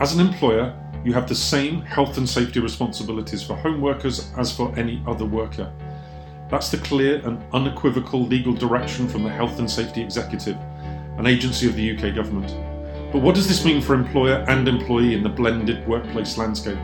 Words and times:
As 0.00 0.14
an 0.14 0.20
employer, 0.26 0.74
you 1.04 1.12
have 1.12 1.28
the 1.28 1.34
same 1.34 1.82
health 1.82 2.16
and 2.16 2.26
safety 2.26 2.58
responsibilities 2.58 3.42
for 3.42 3.54
home 3.54 3.82
workers 3.82 4.30
as 4.38 4.50
for 4.50 4.74
any 4.78 5.02
other 5.06 5.26
worker. 5.26 5.70
That's 6.48 6.70
the 6.70 6.78
clear 6.78 7.20
and 7.26 7.38
unequivocal 7.52 8.26
legal 8.26 8.54
direction 8.54 9.06
from 9.06 9.24
the 9.24 9.28
Health 9.28 9.58
and 9.58 9.70
Safety 9.70 10.00
Executive, 10.00 10.56
an 11.18 11.26
agency 11.26 11.68
of 11.68 11.76
the 11.76 11.94
UK 11.94 12.14
government. 12.14 12.48
But 13.12 13.20
what 13.20 13.34
does 13.34 13.46
this 13.46 13.62
mean 13.62 13.82
for 13.82 13.92
employer 13.92 14.42
and 14.48 14.66
employee 14.66 15.12
in 15.12 15.22
the 15.22 15.28
blended 15.28 15.86
workplace 15.86 16.38
landscape? 16.38 16.78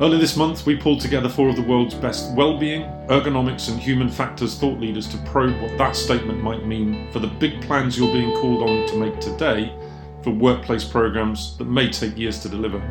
Earlier 0.00 0.18
this 0.18 0.34
month, 0.34 0.64
we 0.64 0.76
pulled 0.76 1.02
together 1.02 1.28
four 1.28 1.50
of 1.50 1.56
the 1.56 1.62
world's 1.62 1.94
best 1.94 2.34
well-being, 2.34 2.84
ergonomics, 3.08 3.70
and 3.70 3.78
human 3.78 4.08
factors 4.08 4.58
thought 4.58 4.80
leaders 4.80 5.06
to 5.08 5.18
probe 5.26 5.60
what 5.60 5.76
that 5.76 5.94
statement 5.94 6.42
might 6.42 6.64
mean 6.64 7.12
for 7.12 7.18
the 7.18 7.26
big 7.26 7.60
plans 7.60 7.98
you're 7.98 8.12
being 8.14 8.32
called 8.38 8.62
on 8.68 8.88
to 8.88 8.96
make 8.96 9.20
today 9.20 9.76
for 10.24 10.30
workplace 10.30 10.82
programs 10.82 11.56
that 11.58 11.66
may 11.66 11.88
take 11.88 12.16
years 12.16 12.40
to 12.40 12.48
deliver. 12.48 12.82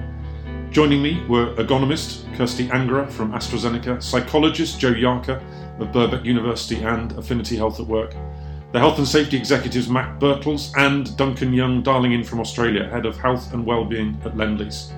Joining 0.70 1.02
me 1.02 1.26
were 1.28 1.54
ergonomist 1.56 2.34
Kirsty 2.38 2.68
Angerer 2.68 3.09
from 3.12 3.34
AstraZeneca, 3.34 4.02
psychologist 4.02 4.80
Jo 4.80 4.94
Yarker 4.94 5.42
of 5.80 5.90
Birkbeck 5.90 6.23
University 6.23 6.82
and 6.84 7.12
Affinity 7.14 7.58
Health 7.58 7.80
at 7.80 7.88
Work, 7.88 8.16
the 8.72 8.80
health 8.80 8.98
and 8.98 9.08
safety 9.08 9.38
executives 9.38 9.88
Matt 9.88 10.20
Birtles 10.20 10.73
and 10.78 11.16
Duncan 11.18 11.54
Young 11.54 11.84
Darlingin 11.84 12.26
from 12.26 12.40
Australia, 12.40 12.88
head 12.90 13.06
of 13.06 13.18
health 13.18 13.54
and 13.54 13.66
wellbeing 13.66 14.20
at 14.26 14.34
Lendlease. 14.34 14.92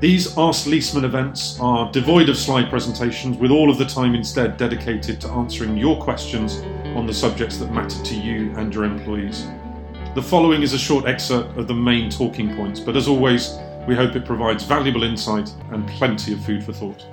These 0.00 0.38
Ask 0.38 0.66
Leesman 0.66 1.04
events 1.04 1.58
are 1.60 1.90
devoid 1.92 2.28
of 2.28 2.38
slide 2.38 2.70
presentations, 2.70 3.36
with 3.36 3.50
all 3.50 3.68
of 3.68 3.78
the 3.78 3.84
time 3.84 4.14
instead 4.14 4.56
dedicated 4.56 5.20
to 5.20 5.28
answering 5.28 5.76
your 5.76 6.00
questions 6.00 6.62
on 6.96 7.06
the 7.06 7.12
subjects 7.12 7.58
that 7.58 7.72
matter 7.72 8.02
to 8.04 8.14
you 8.14 8.54
and 8.56 8.72
your 8.72 8.84
employees. 8.84 9.46
The 10.18 10.24
following 10.24 10.62
is 10.62 10.72
a 10.72 10.78
short 10.80 11.06
excerpt 11.06 11.56
of 11.56 11.68
the 11.68 11.74
main 11.74 12.10
talking 12.10 12.52
points, 12.56 12.80
but 12.80 12.96
as 12.96 13.06
always, 13.06 13.56
we 13.86 13.94
hope 13.94 14.16
it 14.16 14.24
provides 14.24 14.64
valuable 14.64 15.04
insight 15.04 15.48
and 15.70 15.88
plenty 15.90 16.32
of 16.32 16.44
food 16.44 16.64
for 16.64 16.72
thought. 16.72 17.06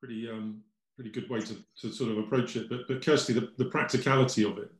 Pretty, 0.00 0.28
um, 0.28 0.60
pretty 0.96 1.10
good 1.10 1.30
way 1.30 1.38
to, 1.42 1.56
to 1.82 1.92
sort 1.92 2.10
of 2.10 2.18
approach 2.18 2.56
it. 2.56 2.68
But, 2.68 2.80
but 2.88 3.00
Kirsty, 3.00 3.32
the, 3.32 3.52
the 3.58 3.66
practicality 3.66 4.42
of 4.42 4.58
it 4.58 4.72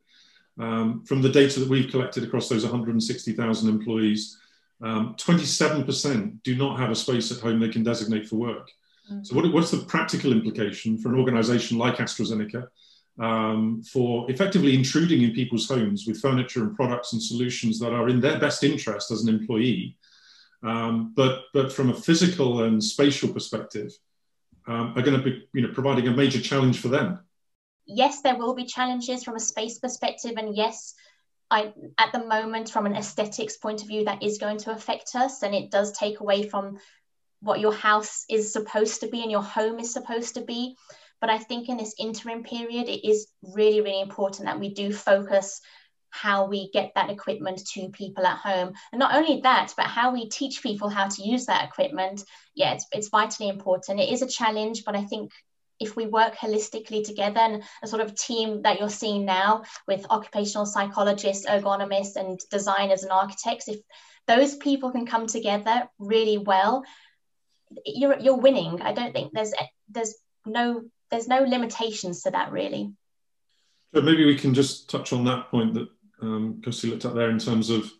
um, 0.58 1.04
from 1.04 1.22
the 1.22 1.28
data 1.28 1.60
that 1.60 1.68
we've 1.68 1.92
collected 1.92 2.24
across 2.24 2.48
those 2.48 2.64
160,000 2.64 3.68
employees, 3.68 4.40
um, 4.82 5.14
27% 5.20 6.42
do 6.42 6.56
not 6.56 6.80
have 6.80 6.90
a 6.90 6.96
space 6.96 7.30
at 7.30 7.38
home 7.38 7.60
they 7.60 7.68
can 7.68 7.84
designate 7.84 8.26
for 8.26 8.34
work. 8.38 8.72
Mm-hmm. 9.08 9.22
So, 9.22 9.36
what, 9.36 9.52
what's 9.52 9.70
the 9.70 9.84
practical 9.84 10.32
implication 10.32 10.98
for 10.98 11.10
an 11.10 11.20
organization 11.20 11.78
like 11.78 11.98
AstraZeneca 11.98 12.66
um, 13.18 13.82
for 13.82 14.30
effectively 14.30 14.74
intruding 14.74 15.22
in 15.22 15.32
people's 15.32 15.68
homes 15.68 16.06
with 16.06 16.20
furniture 16.20 16.62
and 16.62 16.76
products 16.76 17.12
and 17.12 17.22
solutions 17.22 17.78
that 17.78 17.92
are 17.92 18.08
in 18.08 18.20
their 18.20 18.38
best 18.38 18.64
interest 18.64 19.10
as 19.10 19.22
an 19.22 19.28
employee, 19.34 19.96
um, 20.62 21.12
but, 21.14 21.44
but 21.52 21.72
from 21.72 21.90
a 21.90 21.94
physical 21.94 22.64
and 22.64 22.82
spatial 22.82 23.32
perspective, 23.32 23.92
um, 24.66 24.94
are 24.96 25.02
going 25.02 25.16
to 25.16 25.22
be 25.22 25.46
you 25.52 25.62
know, 25.62 25.72
providing 25.72 26.08
a 26.08 26.10
major 26.10 26.40
challenge 26.40 26.80
for 26.80 26.88
them? 26.88 27.20
yes, 27.86 28.22
there 28.22 28.36
will 28.36 28.54
be 28.54 28.64
challenges 28.64 29.24
from 29.24 29.36
a 29.36 29.40
space 29.40 29.78
perspective, 29.78 30.34
and 30.36 30.56
yes, 30.56 30.94
I 31.50 31.72
at 31.98 32.12
the 32.12 32.24
moment 32.24 32.70
from 32.70 32.86
an 32.86 32.96
aesthetics 32.96 33.56
point 33.56 33.82
of 33.82 33.88
view 33.88 34.04
that 34.04 34.22
is 34.22 34.38
going 34.38 34.58
to 34.58 34.72
affect 34.72 35.14
us, 35.14 35.42
and 35.42 35.54
it 35.54 35.70
does 35.70 35.92
take 35.92 36.20
away 36.20 36.48
from 36.48 36.78
what 37.40 37.60
your 37.60 37.74
house 37.74 38.24
is 38.30 38.52
supposed 38.52 39.00
to 39.00 39.08
be 39.08 39.20
and 39.20 39.30
your 39.30 39.42
home 39.42 39.78
is 39.78 39.92
supposed 39.92 40.34
to 40.34 40.40
be. 40.40 40.76
But 41.20 41.30
I 41.30 41.38
think 41.38 41.68
in 41.68 41.76
this 41.76 41.94
interim 41.98 42.42
period, 42.42 42.88
it 42.88 43.06
is 43.08 43.28
really, 43.42 43.80
really 43.80 44.00
important 44.00 44.46
that 44.46 44.60
we 44.60 44.74
do 44.74 44.92
focus 44.92 45.60
how 46.10 46.46
we 46.46 46.70
get 46.70 46.92
that 46.94 47.10
equipment 47.10 47.60
to 47.66 47.88
people 47.88 48.24
at 48.24 48.38
home. 48.38 48.72
And 48.92 49.00
not 49.00 49.16
only 49.16 49.40
that, 49.40 49.74
but 49.76 49.86
how 49.86 50.12
we 50.12 50.28
teach 50.28 50.62
people 50.62 50.88
how 50.88 51.08
to 51.08 51.22
use 51.22 51.46
that 51.46 51.64
equipment. 51.64 52.22
Yeah, 52.54 52.74
it's, 52.74 52.86
it's 52.92 53.08
vitally 53.08 53.48
important. 53.48 53.98
It 53.98 54.12
is 54.12 54.22
a 54.22 54.28
challenge, 54.28 54.84
but 54.84 54.94
I 54.94 55.02
think 55.04 55.32
if 55.80 55.96
we 55.96 56.06
work 56.06 56.36
holistically 56.36 57.04
together 57.04 57.40
and 57.40 57.64
a 57.82 57.88
sort 57.88 58.00
of 58.00 58.14
team 58.14 58.62
that 58.62 58.78
you're 58.78 58.88
seeing 58.88 59.24
now 59.24 59.64
with 59.88 60.06
occupational 60.08 60.66
psychologists, 60.66 61.46
ergonomists, 61.46 62.14
and 62.16 62.38
designers 62.50 63.02
and 63.02 63.10
architects, 63.10 63.68
if 63.68 63.80
those 64.26 64.56
people 64.56 64.92
can 64.92 65.06
come 65.06 65.26
together 65.26 65.88
really 65.98 66.38
well, 66.38 66.84
you're 67.84 68.18
you're 68.20 68.36
winning. 68.36 68.82
I 68.82 68.92
don't 68.92 69.12
think 69.12 69.32
there's 69.32 69.52
there's 69.90 70.14
no 70.46 70.82
there's 71.14 71.28
no 71.28 71.44
limitations 71.44 72.22
to 72.22 72.30
that 72.32 72.50
really. 72.50 72.92
So 73.94 74.02
maybe 74.02 74.24
we 74.24 74.36
can 74.36 74.52
just 74.52 74.90
touch 74.90 75.12
on 75.12 75.24
that 75.26 75.48
point 75.48 75.74
that 75.74 75.88
um, 76.20 76.60
Kirsty 76.64 76.90
looked 76.90 77.04
at 77.04 77.14
there 77.14 77.30
in 77.30 77.38
terms 77.38 77.70
of 77.70 77.90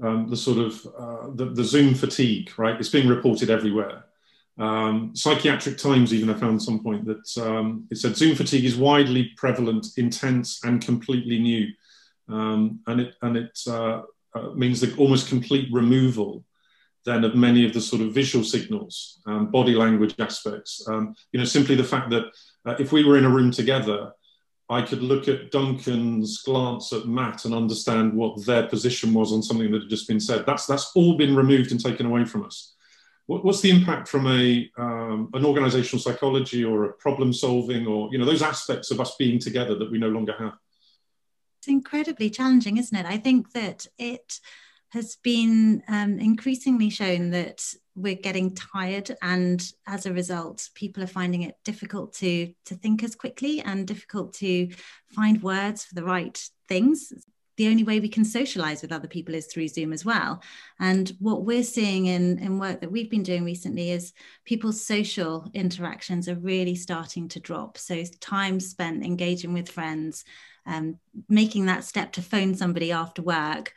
um, 0.00 0.28
the 0.30 0.36
sort 0.36 0.58
of 0.58 0.86
uh, 0.96 1.30
the, 1.34 1.46
the 1.46 1.64
Zoom 1.64 1.94
fatigue, 1.94 2.56
right? 2.56 2.78
It's 2.78 2.88
being 2.88 3.08
reported 3.08 3.50
everywhere. 3.50 4.04
Um, 4.58 5.10
Psychiatric 5.16 5.76
Times 5.76 6.14
even 6.14 6.30
I 6.30 6.34
found 6.34 6.62
some 6.62 6.82
point 6.82 7.04
that 7.06 7.36
um, 7.44 7.88
it 7.90 7.96
said 7.96 8.16
Zoom 8.16 8.36
fatigue 8.36 8.64
is 8.64 8.76
widely 8.76 9.32
prevalent, 9.36 9.88
intense, 9.96 10.64
and 10.64 10.80
completely 10.80 11.40
new, 11.40 11.66
um, 12.28 12.78
and 12.86 13.00
it 13.00 13.14
and 13.22 13.36
it 13.36 13.58
uh, 13.66 14.02
uh, 14.34 14.50
means 14.54 14.80
the 14.80 14.94
almost 14.96 15.28
complete 15.28 15.68
removal 15.72 16.44
then 17.06 17.24
of 17.24 17.34
many 17.34 17.64
of 17.64 17.72
the 17.72 17.80
sort 17.80 18.02
of 18.02 18.12
visual 18.12 18.44
signals, 18.44 19.22
um, 19.26 19.50
body 19.50 19.74
language 19.74 20.14
aspects. 20.18 20.84
Um, 20.88 21.14
you 21.32 21.38
know, 21.38 21.46
simply 21.46 21.76
the 21.76 21.84
fact 21.84 22.10
that 22.10 22.24
uh, 22.66 22.74
if 22.78 22.92
we 22.92 23.04
were 23.04 23.16
in 23.16 23.24
a 23.24 23.30
room 23.30 23.52
together, 23.52 24.12
I 24.68 24.82
could 24.82 25.00
look 25.00 25.28
at 25.28 25.52
Duncan's 25.52 26.42
glance 26.42 26.92
at 26.92 27.06
Matt 27.06 27.44
and 27.44 27.54
understand 27.54 28.12
what 28.12 28.44
their 28.44 28.66
position 28.66 29.14
was 29.14 29.32
on 29.32 29.42
something 29.42 29.70
that 29.70 29.82
had 29.82 29.90
just 29.90 30.08
been 30.08 30.20
said. 30.20 30.44
That's 30.44 30.66
that's 30.66 30.90
all 30.96 31.16
been 31.16 31.36
removed 31.36 31.70
and 31.70 31.80
taken 31.80 32.06
away 32.06 32.24
from 32.24 32.44
us. 32.44 32.74
What, 33.26 33.44
what's 33.44 33.60
the 33.60 33.70
impact 33.70 34.08
from 34.08 34.26
a 34.26 34.68
um, 34.76 35.30
an 35.34 35.44
organizational 35.44 36.02
psychology 36.02 36.64
or 36.64 36.84
a 36.84 36.92
problem 36.94 37.32
solving 37.32 37.86
or 37.86 38.08
you 38.10 38.18
know 38.18 38.24
those 38.24 38.42
aspects 38.42 38.90
of 38.90 39.00
us 39.00 39.14
being 39.16 39.38
together 39.38 39.76
that 39.76 39.90
we 39.90 39.98
no 39.98 40.08
longer 40.08 40.34
have? 40.36 40.54
It's 41.60 41.68
incredibly 41.68 42.30
challenging, 42.30 42.76
isn't 42.76 42.96
it? 42.96 43.06
I 43.06 43.18
think 43.18 43.52
that 43.52 43.86
it 43.98 44.40
has 44.90 45.16
been 45.16 45.82
um, 45.88 46.18
increasingly 46.18 46.90
shown 46.90 47.30
that 47.30 47.62
we're 47.94 48.14
getting 48.14 48.54
tired 48.54 49.10
and 49.22 49.72
as 49.86 50.04
a 50.04 50.12
result 50.12 50.68
people 50.74 51.02
are 51.02 51.08
finding 51.08 51.42
it 51.42 51.56
difficult 51.64 52.12
to 52.12 52.52
to 52.66 52.74
think 52.74 53.02
as 53.02 53.14
quickly 53.14 53.60
and 53.60 53.86
difficult 53.86 54.34
to 54.34 54.68
find 55.14 55.42
words 55.42 55.84
for 55.84 55.94
the 55.94 56.04
right 56.04 56.48
things 56.68 57.12
the 57.56 57.68
only 57.68 57.84
way 57.84 58.00
we 58.00 58.08
can 58.08 58.24
socialize 58.24 58.82
with 58.82 58.92
other 58.92 59.08
people 59.08 59.34
is 59.34 59.46
through 59.46 59.68
Zoom 59.68 59.92
as 59.92 60.04
well. 60.04 60.42
And 60.78 61.10
what 61.20 61.44
we're 61.44 61.62
seeing 61.62 62.06
in, 62.06 62.38
in 62.38 62.58
work 62.58 62.80
that 62.80 62.92
we've 62.92 63.10
been 63.10 63.22
doing 63.22 63.44
recently 63.44 63.90
is 63.90 64.12
people's 64.44 64.84
social 64.84 65.50
interactions 65.54 66.28
are 66.28 66.34
really 66.34 66.74
starting 66.74 67.28
to 67.28 67.40
drop. 67.40 67.78
So, 67.78 68.02
time 68.20 68.60
spent 68.60 69.04
engaging 69.04 69.54
with 69.54 69.70
friends, 69.70 70.24
um, 70.66 70.98
making 71.28 71.66
that 71.66 71.84
step 71.84 72.12
to 72.12 72.22
phone 72.22 72.54
somebody 72.54 72.92
after 72.92 73.22
work. 73.22 73.72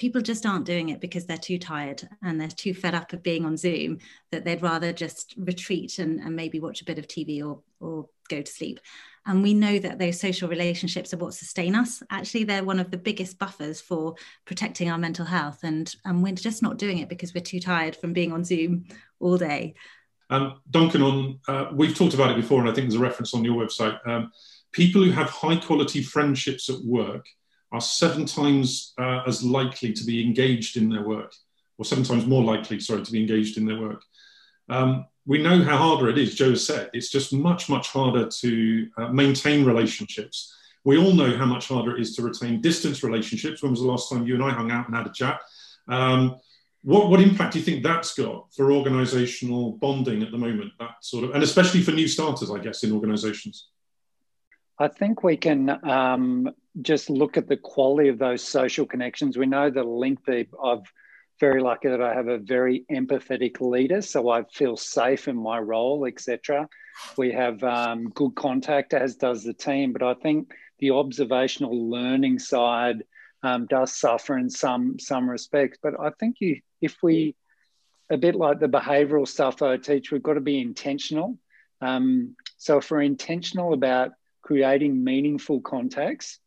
People 0.00 0.22
just 0.22 0.46
aren't 0.46 0.64
doing 0.64 0.88
it 0.88 0.98
because 0.98 1.26
they're 1.26 1.36
too 1.36 1.58
tired 1.58 2.08
and 2.22 2.40
they're 2.40 2.48
too 2.48 2.72
fed 2.72 2.94
up 2.94 3.12
of 3.12 3.22
being 3.22 3.44
on 3.44 3.58
Zoom 3.58 3.98
that 4.32 4.46
they'd 4.46 4.62
rather 4.62 4.94
just 4.94 5.34
retreat 5.36 5.98
and, 5.98 6.20
and 6.20 6.34
maybe 6.34 6.58
watch 6.58 6.80
a 6.80 6.86
bit 6.86 6.98
of 6.98 7.06
TV 7.06 7.44
or, 7.44 7.60
or 7.80 8.08
go 8.30 8.40
to 8.40 8.50
sleep. 8.50 8.80
And 9.26 9.42
we 9.42 9.52
know 9.52 9.78
that 9.78 9.98
those 9.98 10.18
social 10.18 10.48
relationships 10.48 11.12
are 11.12 11.18
what 11.18 11.34
sustain 11.34 11.74
us. 11.74 12.02
Actually, 12.08 12.44
they're 12.44 12.64
one 12.64 12.80
of 12.80 12.90
the 12.90 12.96
biggest 12.96 13.38
buffers 13.38 13.78
for 13.82 14.14
protecting 14.46 14.90
our 14.90 14.96
mental 14.96 15.26
health. 15.26 15.58
And, 15.64 15.94
and 16.06 16.22
we're 16.22 16.32
just 16.32 16.62
not 16.62 16.78
doing 16.78 16.96
it 17.00 17.10
because 17.10 17.34
we're 17.34 17.42
too 17.42 17.60
tired 17.60 17.94
from 17.94 18.14
being 18.14 18.32
on 18.32 18.42
Zoom 18.42 18.86
all 19.18 19.36
day. 19.36 19.74
Um, 20.30 20.60
Duncan, 20.70 21.02
on 21.02 21.40
uh, 21.46 21.66
we've 21.74 21.94
talked 21.94 22.14
about 22.14 22.30
it 22.30 22.36
before, 22.36 22.60
and 22.60 22.70
I 22.70 22.72
think 22.72 22.88
there's 22.88 22.98
a 22.98 23.04
reference 23.04 23.34
on 23.34 23.44
your 23.44 23.62
website. 23.62 23.98
Um, 24.08 24.32
people 24.72 25.04
who 25.04 25.10
have 25.10 25.28
high 25.28 25.56
quality 25.56 26.02
friendships 26.02 26.70
at 26.70 26.82
work 26.84 27.26
are 27.72 27.80
seven 27.80 28.26
times 28.26 28.92
uh, 28.98 29.22
as 29.26 29.42
likely 29.42 29.92
to 29.92 30.04
be 30.04 30.24
engaged 30.24 30.76
in 30.76 30.88
their 30.88 31.02
work, 31.02 31.32
or 31.78 31.84
seven 31.84 32.04
times 32.04 32.26
more 32.26 32.42
likely, 32.42 32.80
sorry, 32.80 33.02
to 33.02 33.12
be 33.12 33.20
engaged 33.20 33.56
in 33.56 33.66
their 33.66 33.80
work. 33.80 34.02
Um, 34.68 35.06
we 35.26 35.42
know 35.42 35.62
how 35.62 35.76
harder 35.76 36.08
it 36.08 36.18
is, 36.18 36.34
Jo 36.34 36.54
said. 36.54 36.90
It's 36.92 37.10
just 37.10 37.32
much, 37.32 37.68
much 37.68 37.88
harder 37.88 38.28
to 38.28 38.88
uh, 38.96 39.08
maintain 39.08 39.64
relationships. 39.64 40.54
We 40.84 40.96
all 40.98 41.12
know 41.12 41.36
how 41.36 41.46
much 41.46 41.68
harder 41.68 41.96
it 41.96 42.00
is 42.00 42.16
to 42.16 42.22
retain 42.22 42.60
distance 42.60 43.02
relationships. 43.02 43.62
When 43.62 43.72
was 43.72 43.80
the 43.80 43.86
last 43.86 44.10
time 44.10 44.26
you 44.26 44.34
and 44.34 44.42
I 44.42 44.50
hung 44.50 44.70
out 44.70 44.86
and 44.86 44.96
had 44.96 45.06
a 45.06 45.12
chat? 45.12 45.40
Um, 45.88 46.36
what, 46.82 47.10
what 47.10 47.20
impact 47.20 47.52
do 47.52 47.58
you 47.58 47.64
think 47.64 47.82
that's 47.82 48.14
got 48.14 48.52
for 48.54 48.72
organizational 48.72 49.72
bonding 49.72 50.22
at 50.22 50.30
the 50.30 50.38
moment? 50.38 50.72
That 50.78 50.92
sort 51.02 51.24
of, 51.24 51.32
and 51.32 51.42
especially 51.42 51.82
for 51.82 51.92
new 51.92 52.08
starters, 52.08 52.50
I 52.50 52.58
guess, 52.58 52.82
in 52.82 52.92
organizations? 52.92 53.68
I 54.80 54.88
think 54.88 55.22
we 55.22 55.36
can 55.36 55.68
um, 55.84 56.50
just 56.80 57.10
look 57.10 57.36
at 57.36 57.48
the 57.48 57.58
quality 57.58 58.08
of 58.08 58.18
those 58.18 58.42
social 58.42 58.86
connections. 58.86 59.36
We 59.36 59.44
know 59.44 59.68
the 59.68 59.84
length 59.84 60.26
of 60.58 60.86
very 61.38 61.60
lucky 61.60 61.88
that 61.88 62.00
I 62.00 62.14
have 62.14 62.28
a 62.28 62.38
very 62.38 62.86
empathetic 62.90 63.60
leader, 63.60 64.00
so 64.00 64.30
I 64.30 64.44
feel 64.44 64.78
safe 64.78 65.28
in 65.28 65.36
my 65.36 65.58
role, 65.58 66.06
etc. 66.06 66.66
We 67.18 67.30
have 67.32 67.62
um, 67.62 68.08
good 68.08 68.34
contact, 68.34 68.94
as 68.94 69.16
does 69.16 69.44
the 69.44 69.52
team. 69.52 69.92
But 69.92 70.02
I 70.02 70.14
think 70.14 70.54
the 70.78 70.92
observational 70.92 71.90
learning 71.90 72.38
side 72.38 73.04
um, 73.42 73.66
does 73.66 73.94
suffer 73.94 74.38
in 74.38 74.48
some 74.48 74.98
some 74.98 75.28
respects. 75.28 75.78
But 75.82 76.00
I 76.00 76.10
think 76.18 76.36
you, 76.40 76.60
if 76.80 76.96
we, 77.02 77.36
a 78.08 78.16
bit 78.16 78.34
like 78.34 78.60
the 78.60 78.66
behavioural 78.66 79.28
stuff 79.28 79.60
I 79.60 79.76
teach, 79.76 80.10
we've 80.10 80.22
got 80.22 80.34
to 80.34 80.40
be 80.40 80.58
intentional. 80.58 81.36
Um, 81.82 82.34
so 82.56 82.78
if 82.78 82.90
we're 82.90 83.02
intentional 83.02 83.74
about 83.74 84.12
creating 84.50 85.04
meaningful 85.04 85.60
contacts 85.60 86.40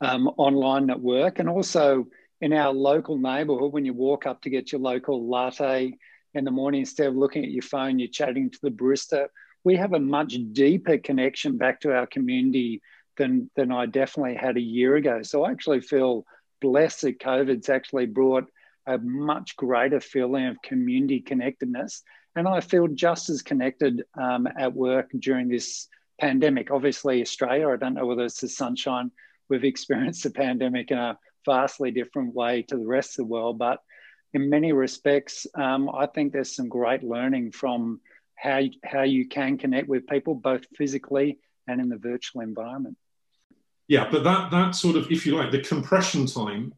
um, 0.00 0.28
online 0.36 0.88
at 0.90 1.00
work, 1.00 1.40
and 1.40 1.48
also 1.48 2.06
in 2.40 2.52
our 2.52 2.72
local 2.72 3.18
neighbourhood, 3.18 3.72
when 3.72 3.84
you 3.84 3.92
walk 3.92 4.26
up 4.26 4.40
to 4.40 4.48
get 4.48 4.70
your 4.70 4.80
local 4.80 5.28
latte 5.28 5.92
in 6.34 6.44
the 6.44 6.52
morning, 6.52 6.82
instead 6.82 7.08
of 7.08 7.16
looking 7.16 7.44
at 7.44 7.50
your 7.50 7.62
phone, 7.62 7.98
you're 7.98 8.08
chatting 8.08 8.48
to 8.48 8.58
the 8.62 8.70
barista. 8.70 9.26
We 9.64 9.74
have 9.74 9.92
a 9.92 9.98
much 9.98 10.36
deeper 10.52 10.98
connection 10.98 11.58
back 11.58 11.80
to 11.80 11.92
our 11.92 12.06
community 12.06 12.80
than 13.18 13.50
than 13.56 13.72
I 13.72 13.86
definitely 13.86 14.36
had 14.36 14.56
a 14.56 14.60
year 14.78 14.94
ago. 14.94 15.22
So 15.24 15.42
I 15.42 15.50
actually 15.50 15.80
feel 15.80 16.24
blessed 16.60 17.00
that 17.02 17.18
COVID's 17.18 17.68
actually 17.68 18.06
brought 18.06 18.46
a 18.86 18.98
much 18.98 19.56
greater 19.56 19.98
feeling 19.98 20.46
of 20.46 20.62
community 20.62 21.20
connectedness, 21.20 22.04
and 22.36 22.46
I 22.46 22.60
feel 22.60 22.86
just 22.86 23.30
as 23.30 23.42
connected 23.42 24.04
um, 24.16 24.46
at 24.56 24.72
work 24.72 25.10
during 25.18 25.48
this 25.48 25.88
pandemic. 26.20 26.70
Obviously, 26.70 27.22
Australia. 27.22 27.68
I 27.68 27.76
don't 27.76 27.94
know 27.94 28.06
whether 28.06 28.24
it's 28.24 28.40
the 28.40 28.48
sunshine. 28.48 29.10
We've 29.48 29.64
experienced 29.64 30.22
the 30.22 30.30
pandemic 30.30 30.90
in 30.90 30.98
a 30.98 31.18
vastly 31.46 31.90
different 31.90 32.34
way 32.34 32.62
to 32.68 32.76
the 32.76 32.86
rest 32.86 33.18
of 33.18 33.24
the 33.24 33.32
world, 33.32 33.58
but 33.58 33.78
in 34.32 34.48
many 34.48 34.72
respects, 34.72 35.46
um, 35.54 35.90
I 35.92 36.06
think 36.06 36.32
there's 36.32 36.54
some 36.54 36.68
great 36.68 37.02
learning 37.02 37.52
from 37.52 38.00
how 38.36 38.60
how 38.84 39.02
you 39.02 39.28
can 39.28 39.58
connect 39.58 39.88
with 39.88 40.06
people 40.06 40.34
both 40.34 40.64
physically 40.76 41.38
and 41.66 41.80
in 41.80 41.88
the 41.88 41.98
virtual 41.98 42.42
environment. 42.42 42.96
Yeah, 43.88 44.08
but 44.10 44.22
that 44.24 44.50
that 44.50 44.74
sort 44.74 44.96
of, 44.96 45.10
if 45.10 45.26
you 45.26 45.36
like, 45.36 45.50
the 45.50 45.60
compression 45.60 46.26
time 46.26 46.74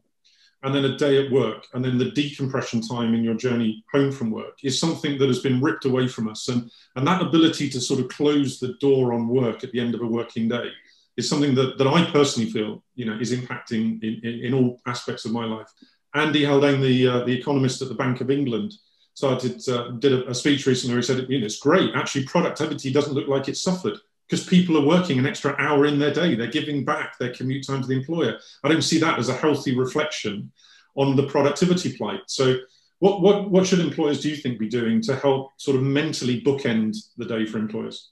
and 0.63 0.73
then 0.73 0.85
a 0.85 0.97
day 0.97 1.23
at 1.23 1.31
work 1.31 1.67
and 1.73 1.83
then 1.83 1.97
the 1.97 2.11
decompression 2.11 2.81
time 2.81 3.13
in 3.13 3.23
your 3.23 3.35
journey 3.35 3.83
home 3.91 4.11
from 4.11 4.31
work 4.31 4.57
is 4.63 4.79
something 4.79 5.17
that 5.17 5.27
has 5.27 5.39
been 5.39 5.61
ripped 5.61 5.85
away 5.85 6.07
from 6.07 6.29
us. 6.29 6.47
And, 6.47 6.71
and 6.95 7.05
that 7.05 7.21
ability 7.21 7.69
to 7.71 7.81
sort 7.81 7.99
of 7.99 8.07
close 8.07 8.59
the 8.59 8.73
door 8.79 9.13
on 9.13 9.27
work 9.27 9.63
at 9.63 9.71
the 9.71 9.79
end 9.79 9.93
of 9.93 10.01
a 10.01 10.07
working 10.07 10.47
day 10.47 10.69
is 11.17 11.27
something 11.29 11.53
that, 11.55 11.77
that 11.77 11.87
I 11.87 12.09
personally 12.11 12.49
feel, 12.49 12.81
you 12.95 13.05
know, 13.05 13.17
is 13.19 13.33
impacting 13.33 14.01
in, 14.01 14.21
in, 14.23 14.45
in 14.45 14.53
all 14.53 14.79
aspects 14.87 15.25
of 15.25 15.31
my 15.33 15.45
life. 15.45 15.67
Andy 16.15 16.45
Haldane, 16.45 16.81
the, 16.81 17.07
uh, 17.07 17.23
the 17.25 17.37
economist 17.37 17.81
at 17.81 17.89
the 17.89 17.95
Bank 17.95 18.21
of 18.21 18.31
England, 18.31 18.73
started, 19.15 19.61
uh, 19.67 19.91
did 19.99 20.13
a, 20.13 20.29
a 20.29 20.33
speech 20.33 20.65
recently 20.65 20.93
where 20.93 21.01
he 21.01 21.05
said, 21.05 21.25
you 21.29 21.39
know, 21.39 21.45
it's 21.45 21.59
great. 21.59 21.91
Actually, 21.93 22.25
productivity 22.25 22.91
doesn't 22.91 23.13
look 23.13 23.27
like 23.27 23.47
it's 23.47 23.61
suffered 23.61 23.97
because 24.33 24.47
people 24.47 24.75
are 24.75 24.85
working 24.85 25.19
an 25.19 25.27
extra 25.27 25.55
hour 25.59 25.85
in 25.85 25.99
their 25.99 26.11
day. 26.11 26.33
They're 26.33 26.47
giving 26.47 26.83
back 26.83 27.19
their 27.19 27.31
commute 27.31 27.67
time 27.67 27.83
to 27.83 27.87
the 27.87 27.95
employer. 27.95 28.39
I 28.63 28.67
don't 28.67 28.81
see 28.81 28.97
that 28.97 29.19
as 29.19 29.29
a 29.29 29.35
healthy 29.35 29.77
reflection 29.77 30.51
on 30.95 31.15
the 31.15 31.27
productivity 31.27 31.95
plight. 31.95 32.21
So, 32.25 32.57
what, 32.97 33.21
what, 33.21 33.51
what 33.51 33.67
should 33.67 33.79
employers, 33.79 34.21
do 34.21 34.29
you 34.29 34.35
think, 34.35 34.57
be 34.57 34.67
doing 34.67 35.01
to 35.01 35.15
help 35.15 35.51
sort 35.57 35.77
of 35.77 35.83
mentally 35.83 36.41
bookend 36.41 36.97
the 37.15 37.25
day 37.25 37.45
for 37.45 37.59
employers? 37.59 38.09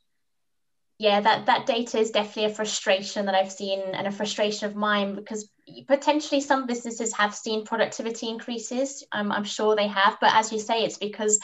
Yeah, 1.00 1.21
that, 1.21 1.47
that 1.47 1.65
data 1.65 1.97
is 1.97 2.12
definitely 2.12 2.51
a 2.51 2.56
frustration 2.56 3.25
that 3.25 3.33
I've 3.33 3.51
seen 3.51 3.79
and 3.79 4.06
a 4.06 4.12
frustration 4.12 4.69
of 4.69 4.75
mine 4.75 5.15
because 5.15 5.50
potentially 5.88 6.41
some 6.41 6.67
businesses 6.67 7.15
have 7.15 7.33
seen 7.33 7.65
productivity 7.65 8.29
increases. 8.29 9.03
Um, 9.12 9.31
I'm 9.31 9.45
sure 9.45 9.75
they 9.75 9.88
have, 9.88 10.17
but 10.21 10.35
as 10.35 10.51
you 10.51 10.59
say, 10.59 10.83
it's 10.83 11.00
because 11.00 11.39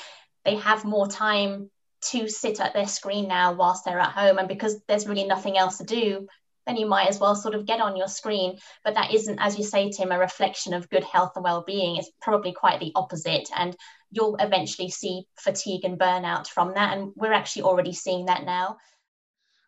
they 0.46 0.58
have 0.58 0.86
more 0.86 1.08
time 1.08 1.72
to 2.12 2.28
sit 2.28 2.60
at 2.60 2.74
their 2.74 2.88
screen 2.88 3.28
now 3.28 3.54
whilst 3.54 3.86
they're 3.86 4.00
at 4.00 4.12
home 4.12 4.38
and 4.38 4.48
because 4.48 4.80
there's 4.88 5.08
really 5.08 5.26
nothing 5.26 5.58
else 5.58 5.78
to 5.78 5.84
do 5.84 6.28
then 6.68 6.76
you 6.76 6.86
might 6.86 7.08
as 7.08 7.20
well 7.20 7.34
sort 7.34 7.56
of 7.56 7.66
get 7.66 7.80
on 7.80 7.96
your 7.96 8.10
screen. 8.10 8.60
But 8.84 8.96
that 8.96 9.14
isn't 9.14 9.40
as 9.40 9.58
you 9.58 9.64
say 9.64 9.90
tim 9.90 10.12
a 10.12 10.20
reflection 10.20 10.74
of 10.74 10.90
good 10.90 11.04
health 11.04 11.32
and 11.36 11.44
well-being. 11.44 11.96
It's 11.96 12.12
probably 12.22 12.52
quite 12.52 12.80
the 12.80 12.92
opposite 12.94 13.50
and 13.56 13.76
you'll 14.12 14.36
eventually 14.36 14.90
see 14.90 15.24
fatigue 15.40 15.86
and 15.86 15.98
burnout 15.98 16.48
from 16.48 16.74
that 16.76 16.96
and 16.96 17.14
we're 17.16 17.34
actually 17.34 17.64
already 17.64 17.94
seeing 17.94 18.26
that 18.26 18.44
now. 18.44 18.78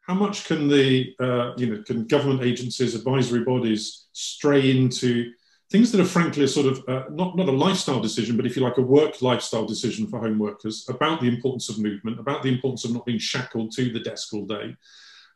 How 0.05 0.13
much 0.13 0.45
can 0.45 0.67
the 0.67 1.13
uh, 1.19 1.53
you 1.55 1.67
know 1.67 1.83
can 1.83 2.05
government 2.05 2.43
agencies 2.43 2.95
advisory 2.95 3.43
bodies 3.43 4.07
stray 4.11 4.71
into 4.71 5.31
things 5.71 5.91
that 5.91 6.01
are 6.01 6.05
frankly 6.05 6.43
a 6.43 6.47
sort 6.47 6.65
of 6.65 6.83
uh, 6.87 7.03
not, 7.11 7.35
not 7.35 7.47
a 7.47 7.51
lifestyle 7.51 7.99
decision, 7.99 8.35
but 8.35 8.45
if 8.45 8.55
you 8.55 8.63
like, 8.63 8.77
a 8.77 8.81
work 8.81 9.21
lifestyle 9.21 9.65
decision 9.65 10.07
for 10.07 10.19
home 10.19 10.39
workers 10.39 10.85
about 10.89 11.21
the 11.21 11.27
importance 11.27 11.69
of 11.69 11.79
movement, 11.79 12.19
about 12.19 12.41
the 12.41 12.49
importance 12.49 12.85
of 12.85 12.93
not 12.93 13.05
being 13.05 13.19
shackled 13.19 13.71
to 13.71 13.91
the 13.91 13.99
desk 13.99 14.33
all 14.33 14.45
day, 14.45 14.75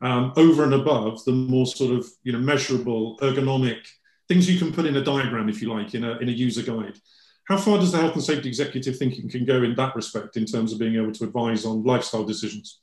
um, 0.01 0.33
over 0.35 0.63
and 0.63 0.73
above 0.73 1.23
the 1.25 1.31
more 1.31 1.65
sort 1.65 1.95
of 1.95 2.07
you 2.23 2.33
know 2.33 2.39
measurable, 2.39 3.17
ergonomic 3.19 3.85
things 4.27 4.49
you 4.49 4.57
can 4.57 4.73
put 4.73 4.85
in 4.85 4.95
a 4.95 5.03
diagram, 5.03 5.49
if 5.49 5.61
you 5.61 5.71
like, 5.71 5.93
in 5.93 6.03
a, 6.03 6.17
in 6.17 6.29
a 6.29 6.31
user 6.31 6.63
guide. 6.63 6.97
How 7.45 7.57
far 7.57 7.77
does 7.77 7.91
the 7.91 7.97
health 7.97 8.13
and 8.13 8.23
safety 8.23 8.47
executive 8.47 8.97
think 8.97 9.17
it 9.17 9.29
can 9.29 9.45
go 9.45 9.63
in 9.63 9.75
that 9.75 9.95
respect 9.95 10.37
in 10.37 10.45
terms 10.45 10.71
of 10.71 10.79
being 10.79 10.95
able 10.95 11.11
to 11.11 11.25
advise 11.25 11.65
on 11.65 11.83
lifestyle 11.83 12.23
decisions? 12.23 12.79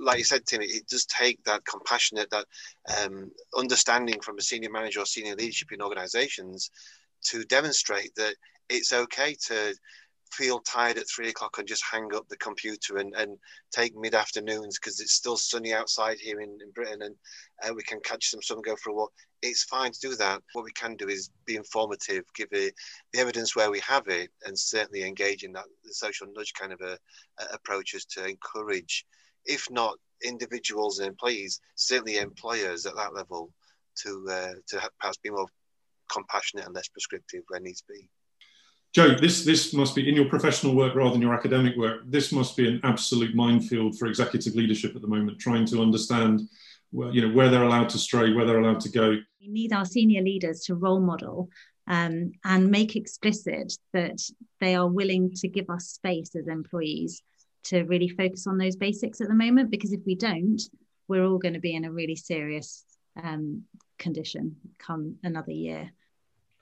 Like 0.00 0.18
you 0.18 0.24
said, 0.24 0.46
Tim, 0.46 0.62
it 0.62 0.86
does 0.88 1.04
take 1.06 1.42
that 1.44 1.64
compassionate, 1.64 2.30
that 2.30 2.46
um, 3.02 3.30
understanding 3.56 4.20
from 4.20 4.38
a 4.38 4.42
senior 4.42 4.70
manager 4.70 5.00
or 5.00 5.06
senior 5.06 5.34
leadership 5.34 5.72
in 5.72 5.82
organizations 5.82 6.70
to 7.24 7.44
demonstrate 7.44 8.14
that 8.16 8.34
it's 8.68 8.92
okay 8.92 9.34
to 9.46 9.74
feel 10.32 10.60
tired 10.60 10.98
at 10.98 11.08
three 11.08 11.28
o'clock 11.28 11.58
and 11.58 11.66
just 11.66 11.82
hang 11.90 12.14
up 12.14 12.28
the 12.28 12.36
computer 12.36 12.98
and, 12.98 13.14
and 13.14 13.38
take 13.72 13.96
mid 13.96 14.14
afternoons 14.14 14.78
because 14.78 15.00
it's 15.00 15.14
still 15.14 15.36
sunny 15.36 15.72
outside 15.72 16.18
here 16.20 16.40
in, 16.40 16.50
in 16.62 16.70
Britain 16.74 17.02
and 17.02 17.14
uh, 17.64 17.72
we 17.74 17.82
can 17.82 17.98
catch 18.00 18.28
some 18.28 18.42
sun, 18.42 18.60
go 18.62 18.76
for 18.76 18.90
a 18.90 18.94
walk. 18.94 19.12
It's 19.42 19.64
fine 19.64 19.92
to 19.92 20.00
do 20.00 20.14
that. 20.16 20.42
What 20.52 20.64
we 20.64 20.72
can 20.72 20.96
do 20.96 21.08
is 21.08 21.30
be 21.46 21.56
informative, 21.56 22.24
give 22.34 22.48
it, 22.52 22.74
the 23.12 23.20
evidence 23.20 23.54
where 23.54 23.70
we 23.70 23.80
have 23.80 24.06
it, 24.08 24.30
and 24.44 24.58
certainly 24.58 25.04
engage 25.04 25.44
in 25.44 25.52
that 25.52 25.64
the 25.84 25.94
social 25.94 26.26
nudge 26.36 26.52
kind 26.54 26.72
of 26.72 26.80
a, 26.80 26.98
a 27.38 27.54
approaches 27.54 28.04
to 28.06 28.26
encourage 28.26 29.06
if 29.48 29.66
not 29.70 29.96
individuals 30.22 30.98
and 30.98 31.08
employees, 31.08 31.60
certainly 31.74 32.18
employers 32.18 32.86
at 32.86 32.94
that 32.96 33.14
level 33.14 33.52
to 34.02 34.26
uh, 34.30 34.52
to 34.68 34.90
perhaps 35.00 35.18
be 35.18 35.30
more 35.30 35.46
compassionate 36.12 36.66
and 36.66 36.74
less 36.74 36.88
prescriptive 36.88 37.42
where 37.48 37.60
needs 37.60 37.82
be. 37.82 38.08
Jo, 38.94 39.14
this 39.14 39.44
this 39.44 39.74
must 39.74 39.94
be 39.94 40.08
in 40.08 40.14
your 40.14 40.26
professional 40.26 40.74
work 40.74 40.94
rather 40.94 41.10
than 41.10 41.22
your 41.22 41.34
academic 41.34 41.76
work. 41.76 42.02
This 42.06 42.32
must 42.32 42.56
be 42.56 42.68
an 42.68 42.80
absolute 42.84 43.34
minefield 43.34 43.98
for 43.98 44.06
executive 44.06 44.54
leadership 44.54 44.94
at 44.94 45.02
the 45.02 45.08
moment, 45.08 45.38
trying 45.38 45.66
to 45.66 45.82
understand, 45.82 46.42
well, 46.92 47.14
you 47.14 47.26
know, 47.26 47.34
where 47.34 47.50
they're 47.50 47.64
allowed 47.64 47.90
to 47.90 47.98
stray, 47.98 48.32
where 48.32 48.46
they're 48.46 48.60
allowed 48.60 48.80
to 48.80 48.90
go. 48.90 49.16
We 49.40 49.48
need 49.48 49.72
our 49.72 49.84
senior 49.84 50.22
leaders 50.22 50.62
to 50.64 50.74
role 50.74 51.00
model 51.00 51.50
um, 51.86 52.32
and 52.44 52.70
make 52.70 52.96
explicit 52.96 53.74
that 53.92 54.20
they 54.60 54.74
are 54.74 54.88
willing 54.88 55.32
to 55.34 55.48
give 55.48 55.68
us 55.68 55.86
space 55.88 56.34
as 56.34 56.48
employees 56.48 57.22
to 57.64 57.82
really 57.84 58.08
focus 58.08 58.46
on 58.46 58.58
those 58.58 58.76
basics 58.76 59.20
at 59.20 59.28
the 59.28 59.34
moment 59.34 59.70
because 59.70 59.92
if 59.92 60.00
we 60.06 60.14
don't 60.14 60.62
we're 61.08 61.24
all 61.24 61.38
going 61.38 61.54
to 61.54 61.60
be 61.60 61.74
in 61.74 61.84
a 61.84 61.92
really 61.92 62.16
serious 62.16 62.84
um, 63.22 63.62
condition 63.98 64.56
come 64.78 65.16
another 65.24 65.52
year. 65.52 65.90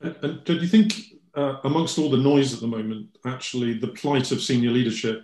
And, 0.01 0.17
and 0.23 0.45
do 0.45 0.55
you 0.55 0.69
think 0.69 0.95
uh, 1.35 1.57
amongst 1.65 1.99
all 1.99 2.09
the 2.09 2.17
noise 2.17 2.55
at 2.55 2.61
the 2.61 2.67
moment 2.67 3.09
actually 3.27 3.75
the 3.75 3.89
plight 3.89 4.31
of 4.33 4.41
senior 4.41 4.71
leadership 4.71 5.23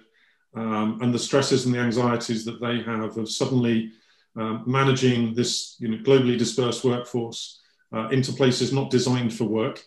um, 0.55 0.99
and 1.00 1.14
the 1.14 1.19
stresses 1.19 1.64
and 1.64 1.75
the 1.75 1.79
anxieties 1.79 2.45
that 2.45 2.61
they 2.61 2.83
have 2.83 3.17
of 3.17 3.31
suddenly 3.31 3.93
um, 4.37 4.64
managing 4.67 5.35
this 5.35 5.76
you 5.79 5.88
know 5.88 5.99
globally 5.99 6.37
dispersed 6.37 6.85
workforce 6.85 7.61
uh, 7.95 8.09
into 8.09 8.33
places 8.33 8.73
not 8.73 8.91
designed 8.91 9.33
for 9.33 9.45
work 9.45 9.83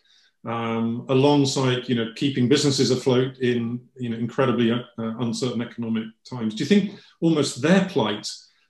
um, 0.45 1.05
alongside 1.09 1.89
you 1.89 1.95
know 1.95 2.11
keeping 2.15 2.47
businesses 2.47 2.91
afloat 2.91 3.39
in 3.39 3.81
you 3.97 4.09
know 4.09 4.17
incredibly 4.17 4.71
uh, 4.71 4.79
uncertain 4.97 5.61
economic 5.61 6.05
times. 6.29 6.55
Do 6.55 6.63
you 6.63 6.67
think 6.67 6.99
almost 7.21 7.61
their 7.61 7.85
plight 7.85 8.29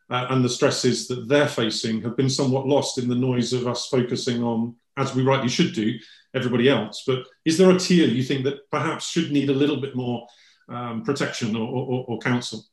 uh, 0.09 0.27
and 0.29 0.43
the 0.43 0.49
stresses 0.49 1.07
that 1.07 1.27
they're 1.27 1.47
facing 1.47 2.01
have 2.03 2.15
been 2.15 2.29
somewhat 2.29 2.67
lost 2.67 2.97
in 2.97 3.09
the 3.09 3.15
noise 3.15 3.53
of 3.53 3.67
us 3.67 3.87
focusing 3.87 4.43
on, 4.43 4.75
as 4.97 5.13
we 5.13 5.23
rightly 5.23 5.49
should 5.49 5.73
do, 5.73 5.93
everybody 6.33 6.69
else? 6.69 7.03
But 7.05 7.23
is 7.43 7.57
there 7.57 7.71
a 7.71 7.79
tier 7.79 8.07
you 8.07 8.23
think 8.23 8.45
that 8.45 8.69
perhaps 8.71 9.09
should 9.09 9.31
need 9.31 9.49
a 9.49 9.53
little 9.53 9.81
bit 9.81 9.95
more 9.95 10.25
um, 10.69 11.03
protection 11.03 11.55
or, 11.55 11.67
or, 11.67 12.05
or 12.07 12.19
counsel? 12.19 12.63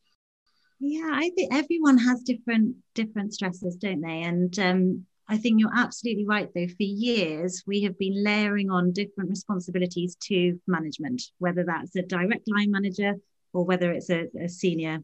Yeah, 0.78 1.10
I 1.12 1.30
think 1.30 1.54
everyone 1.54 1.98
has 1.98 2.22
different 2.22 2.76
different 2.94 3.34
stresses, 3.34 3.76
don't 3.76 4.00
they? 4.00 4.22
And 4.22 4.58
um, 4.58 5.06
I 5.32 5.38
think 5.38 5.58
you're 5.58 5.74
absolutely 5.74 6.26
right, 6.26 6.50
though. 6.54 6.66
For 6.66 6.82
years, 6.82 7.62
we 7.66 7.80
have 7.84 7.98
been 7.98 8.22
layering 8.22 8.70
on 8.70 8.92
different 8.92 9.30
responsibilities 9.30 10.14
to 10.24 10.60
management, 10.66 11.22
whether 11.38 11.64
that's 11.64 11.96
a 11.96 12.02
direct 12.02 12.50
line 12.50 12.70
manager 12.70 13.14
or 13.54 13.64
whether 13.64 13.92
it's 13.92 14.10
a, 14.10 14.26
a 14.38 14.46
senior 14.46 14.98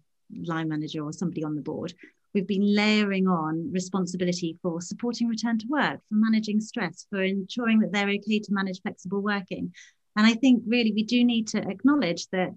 line 0.44 0.68
manager 0.68 1.02
or 1.02 1.14
somebody 1.14 1.44
on 1.44 1.56
the 1.56 1.62
board. 1.62 1.94
We've 2.34 2.46
been 2.46 2.74
layering 2.74 3.26
on 3.26 3.72
responsibility 3.72 4.58
for 4.60 4.82
supporting 4.82 5.28
return 5.28 5.56
to 5.60 5.66
work, 5.66 6.00
for 6.10 6.14
managing 6.16 6.60
stress, 6.60 7.06
for 7.08 7.22
ensuring 7.22 7.78
that 7.78 7.92
they're 7.92 8.10
okay 8.10 8.38
to 8.38 8.52
manage 8.52 8.82
flexible 8.82 9.22
working. 9.22 9.72
And 10.14 10.26
I 10.26 10.34
think 10.34 10.62
really 10.66 10.92
we 10.92 11.04
do 11.04 11.24
need 11.24 11.48
to 11.48 11.66
acknowledge 11.66 12.28
that 12.32 12.50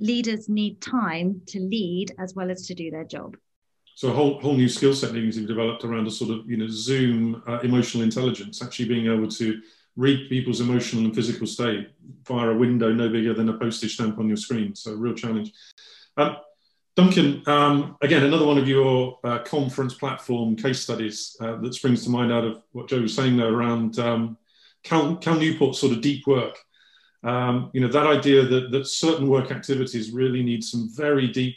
leaders 0.00 0.48
need 0.48 0.80
time 0.80 1.42
to 1.46 1.60
lead 1.60 2.12
as 2.18 2.34
well 2.34 2.50
as 2.50 2.66
to 2.66 2.74
do 2.74 2.90
their 2.90 3.04
job. 3.04 3.36
So 3.94 4.08
a 4.08 4.12
whole 4.12 4.40
whole 4.40 4.54
new 4.54 4.68
skill 4.68 4.94
set 4.94 5.14
needs 5.14 5.36
to 5.36 5.42
be 5.42 5.46
developed 5.46 5.84
around 5.84 6.06
a 6.06 6.10
sort 6.10 6.30
of 6.30 6.50
you 6.50 6.56
know 6.56 6.66
Zoom 6.68 7.42
uh, 7.46 7.60
emotional 7.60 8.02
intelligence, 8.02 8.62
actually 8.62 8.86
being 8.86 9.06
able 9.06 9.28
to 9.28 9.60
read 9.96 10.28
people's 10.28 10.60
emotional 10.60 11.04
and 11.04 11.14
physical 11.14 11.46
state 11.46 11.90
via 12.26 12.48
a 12.48 12.56
window 12.56 12.92
no 12.92 13.08
bigger 13.08 13.32
than 13.32 13.48
a 13.48 13.58
postage 13.58 13.94
stamp 13.94 14.18
on 14.18 14.26
your 14.26 14.36
screen. 14.36 14.74
So 14.74 14.92
a 14.92 14.96
real 14.96 15.14
challenge. 15.14 15.52
Um, 16.16 16.36
Duncan, 16.96 17.42
um, 17.46 17.96
again, 18.02 18.22
another 18.22 18.46
one 18.46 18.58
of 18.58 18.68
your 18.68 19.18
uh, 19.24 19.40
conference 19.40 19.94
platform 19.94 20.54
case 20.54 20.80
studies 20.80 21.36
uh, 21.40 21.56
that 21.56 21.74
springs 21.74 22.04
to 22.04 22.10
mind 22.10 22.32
out 22.32 22.44
of 22.44 22.62
what 22.70 22.88
Jo 22.88 23.00
was 23.00 23.14
saying 23.14 23.36
there 23.36 23.52
around 23.52 23.98
um, 23.98 24.38
Cal, 24.84 25.16
Cal 25.16 25.36
Newport's 25.36 25.80
sort 25.80 25.92
of 25.92 26.00
deep 26.00 26.24
work. 26.26 26.56
Um, 27.24 27.70
you 27.72 27.80
know, 27.80 27.88
that 27.88 28.06
idea 28.06 28.44
that, 28.44 28.70
that 28.70 28.86
certain 28.86 29.26
work 29.26 29.50
activities 29.50 30.12
really 30.12 30.42
need 30.42 30.62
some 30.62 30.88
very 30.94 31.26
deep, 31.26 31.56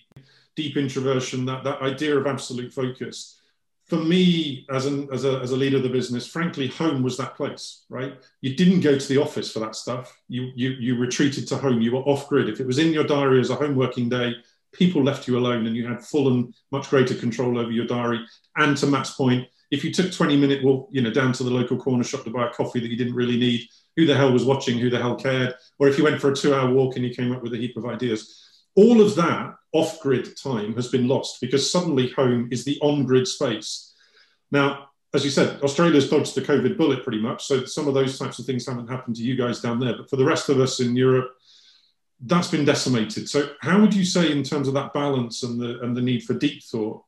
deep 0.57 0.75
introversion, 0.75 1.45
that, 1.45 1.63
that 1.63 1.81
idea 1.81 2.17
of 2.17 2.27
absolute 2.27 2.73
focus. 2.73 3.39
For 3.85 3.95
me, 3.95 4.65
as, 4.69 4.85
an, 4.85 5.07
as, 5.13 5.23
a, 5.23 5.39
as 5.39 5.51
a 5.51 5.55
leader 5.55 5.77
of 5.77 5.83
the 5.83 5.89
business, 5.89 6.27
frankly, 6.27 6.67
home 6.67 7.03
was 7.03 7.15
that 7.17 7.35
place, 7.35 7.85
right? 7.87 8.17
You 8.41 8.55
didn't 8.55 8.81
go 8.81 8.97
to 8.97 9.07
the 9.07 9.21
office 9.21 9.49
for 9.49 9.59
that 9.59 9.75
stuff. 9.75 10.19
You, 10.27 10.51
you, 10.55 10.71
you 10.71 10.97
retreated 10.97 11.47
to 11.47 11.57
home. 11.57 11.79
You 11.79 11.93
were 11.93 12.01
off 12.01 12.27
grid. 12.27 12.49
If 12.49 12.59
it 12.59 12.67
was 12.67 12.79
in 12.79 12.91
your 12.91 13.05
diary 13.05 13.39
as 13.39 13.51
a 13.51 13.55
home 13.55 13.75
working 13.75 14.09
day, 14.09 14.33
people 14.73 15.03
left 15.03 15.27
you 15.27 15.37
alone 15.37 15.67
and 15.67 15.75
you 15.75 15.87
had 15.87 16.03
full 16.03 16.27
and 16.27 16.53
much 16.71 16.89
greater 16.89 17.15
control 17.15 17.57
over 17.57 17.71
your 17.71 17.85
diary. 17.85 18.19
And 18.57 18.75
to 18.77 18.87
Matt's 18.87 19.11
point, 19.11 19.47
if 19.71 19.83
you 19.83 19.93
took 19.93 20.11
20 20.11 20.35
minute 20.35 20.63
walk, 20.63 20.89
you 20.91 21.01
know, 21.01 21.11
down 21.11 21.31
to 21.33 21.43
the 21.43 21.51
local 21.51 21.77
corner 21.77 22.03
shop 22.03 22.23
to 22.23 22.29
buy 22.29 22.47
a 22.47 22.53
coffee 22.53 22.79
that 22.79 22.89
you 22.89 22.97
didn't 22.97 23.15
really 23.15 23.37
need, 23.37 23.61
who 23.95 24.05
the 24.05 24.15
hell 24.15 24.33
was 24.33 24.43
watching, 24.43 24.77
who 24.77 24.89
the 24.89 24.97
hell 24.97 25.15
cared? 25.15 25.55
Or 25.79 25.87
if 25.87 25.97
you 25.97 26.03
went 26.03 26.19
for 26.19 26.31
a 26.31 26.35
two 26.35 26.53
hour 26.53 26.69
walk 26.69 26.95
and 26.95 27.05
you 27.05 27.13
came 27.13 27.31
up 27.31 27.43
with 27.43 27.53
a 27.53 27.57
heap 27.57 27.77
of 27.77 27.85
ideas, 27.85 28.43
all 28.75 29.01
of 29.01 29.15
that 29.15 29.55
off 29.77 29.99
grid 30.01 30.27
time 30.35 30.73
has 30.75 30.87
been 30.87 31.07
lost 31.07 31.39
because 31.39 31.71
suddenly 31.71 32.09
home 32.11 32.49
is 32.51 32.65
the 32.65 32.77
on 32.81 33.05
grid 33.05 33.27
space. 33.27 33.93
Now, 34.51 34.89
as 35.13 35.23
you 35.23 35.31
said, 35.31 35.61
Australia's 35.61 36.09
dodged 36.09 36.35
the 36.35 36.41
COVID 36.41 36.77
bullet 36.77 37.03
pretty 37.03 37.21
much. 37.21 37.45
So 37.45 37.65
some 37.65 37.87
of 37.87 37.93
those 37.93 38.17
types 38.17 38.39
of 38.39 38.45
things 38.45 38.65
haven't 38.65 38.89
happened 38.89 39.15
to 39.17 39.23
you 39.23 39.35
guys 39.35 39.61
down 39.61 39.79
there. 39.79 39.95
But 39.97 40.09
for 40.09 40.17
the 40.17 40.25
rest 40.25 40.49
of 40.49 40.59
us 40.59 40.79
in 40.79 40.95
Europe, 40.95 41.29
that's 42.21 42.49
been 42.49 42.65
decimated. 42.65 43.29
So 43.29 43.51
how 43.61 43.79
would 43.79 43.93
you 43.93 44.03
say 44.03 44.31
in 44.31 44.43
terms 44.43 44.67
of 44.67 44.73
that 44.73 44.93
balance 44.93 45.43
and 45.43 45.59
the, 45.61 45.79
and 45.81 45.95
the 45.95 46.01
need 46.01 46.23
for 46.23 46.33
deep 46.33 46.63
thought, 46.63 47.03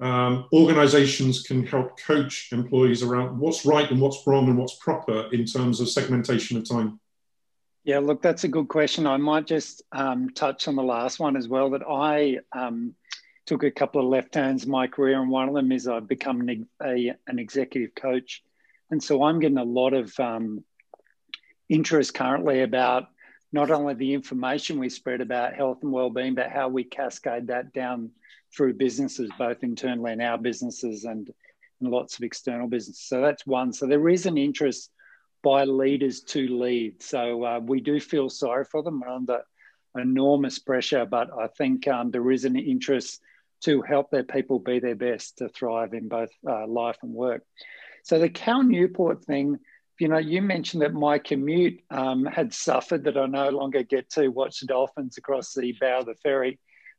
um, 0.00 0.46
organizations 0.52 1.42
can 1.42 1.66
help 1.66 2.00
coach 2.00 2.48
employees 2.52 3.02
around 3.02 3.38
what's 3.38 3.66
right 3.66 3.90
and 3.90 4.00
what's 4.00 4.26
wrong 4.26 4.48
and 4.48 4.56
what's 4.56 4.76
proper 4.76 5.28
in 5.32 5.44
terms 5.44 5.80
of 5.80 5.88
segmentation 5.88 6.56
of 6.56 6.68
time? 6.68 7.00
Yeah, 7.88 8.00
look, 8.00 8.20
that's 8.20 8.44
a 8.44 8.48
good 8.48 8.68
question. 8.68 9.06
I 9.06 9.16
might 9.16 9.46
just 9.46 9.80
um, 9.92 10.28
touch 10.34 10.68
on 10.68 10.76
the 10.76 10.82
last 10.82 11.18
one 11.18 11.38
as 11.38 11.48
well. 11.48 11.70
That 11.70 11.88
I 11.88 12.36
um, 12.52 12.94
took 13.46 13.62
a 13.62 13.70
couple 13.70 14.02
of 14.02 14.08
left 14.08 14.30
turns 14.30 14.64
in 14.64 14.70
my 14.70 14.88
career, 14.88 15.18
and 15.22 15.30
one 15.30 15.48
of 15.48 15.54
them 15.54 15.72
is 15.72 15.88
I've 15.88 16.06
become 16.06 16.42
an, 16.42 16.68
a, 16.84 17.14
an 17.26 17.38
executive 17.38 17.94
coach, 17.94 18.42
and 18.90 19.02
so 19.02 19.22
I'm 19.22 19.40
getting 19.40 19.56
a 19.56 19.64
lot 19.64 19.94
of 19.94 20.12
um, 20.20 20.62
interest 21.70 22.12
currently 22.12 22.60
about 22.60 23.08
not 23.52 23.70
only 23.70 23.94
the 23.94 24.12
information 24.12 24.78
we 24.78 24.90
spread 24.90 25.22
about 25.22 25.54
health 25.54 25.78
and 25.80 25.90
well-being, 25.90 26.34
but 26.34 26.50
how 26.50 26.68
we 26.68 26.84
cascade 26.84 27.46
that 27.46 27.72
down 27.72 28.10
through 28.54 28.74
businesses, 28.74 29.30
both 29.38 29.62
internally 29.62 30.12
in 30.12 30.20
our 30.20 30.36
businesses 30.36 31.04
and, 31.04 31.32
and 31.80 31.90
lots 31.90 32.18
of 32.18 32.22
external 32.22 32.68
businesses. 32.68 33.08
So 33.08 33.22
that's 33.22 33.46
one. 33.46 33.72
So 33.72 33.86
there 33.86 34.10
is 34.10 34.26
an 34.26 34.36
interest 34.36 34.90
by 35.42 35.64
leaders 35.64 36.20
to 36.22 36.48
lead. 36.48 37.02
So 37.02 37.44
uh, 37.44 37.60
we 37.60 37.80
do 37.80 38.00
feel 38.00 38.28
sorry 38.28 38.64
for 38.64 38.82
them. 38.82 39.00
We're 39.00 39.08
under 39.08 39.42
enormous 39.96 40.58
pressure, 40.58 41.06
but 41.06 41.30
I 41.36 41.46
think 41.46 41.86
um, 41.88 42.10
there 42.10 42.30
is 42.30 42.44
an 42.44 42.56
interest 42.56 43.20
to 43.62 43.82
help 43.82 44.10
their 44.10 44.24
people 44.24 44.58
be 44.58 44.78
their 44.78 44.94
best 44.94 45.38
to 45.38 45.48
thrive 45.48 45.94
in 45.94 46.08
both 46.08 46.30
uh, 46.48 46.66
life 46.66 46.98
and 47.02 47.12
work. 47.12 47.42
So 48.04 48.18
the 48.18 48.28
Cal 48.28 48.62
Newport 48.62 49.24
thing, 49.24 49.58
you 49.98 50.08
know, 50.08 50.18
you 50.18 50.42
mentioned 50.42 50.82
that 50.82 50.94
my 50.94 51.18
commute 51.18 51.80
um, 51.90 52.24
had 52.24 52.54
suffered, 52.54 53.04
that 53.04 53.16
I 53.16 53.26
no 53.26 53.48
longer 53.50 53.82
get 53.82 54.10
to 54.10 54.28
watch 54.28 54.60
the 54.60 54.66
dolphins 54.66 55.18
across 55.18 55.54
the 55.54 55.74
bow 55.80 56.00
of 56.00 56.06
the 56.06 56.14
ferry. 56.14 56.58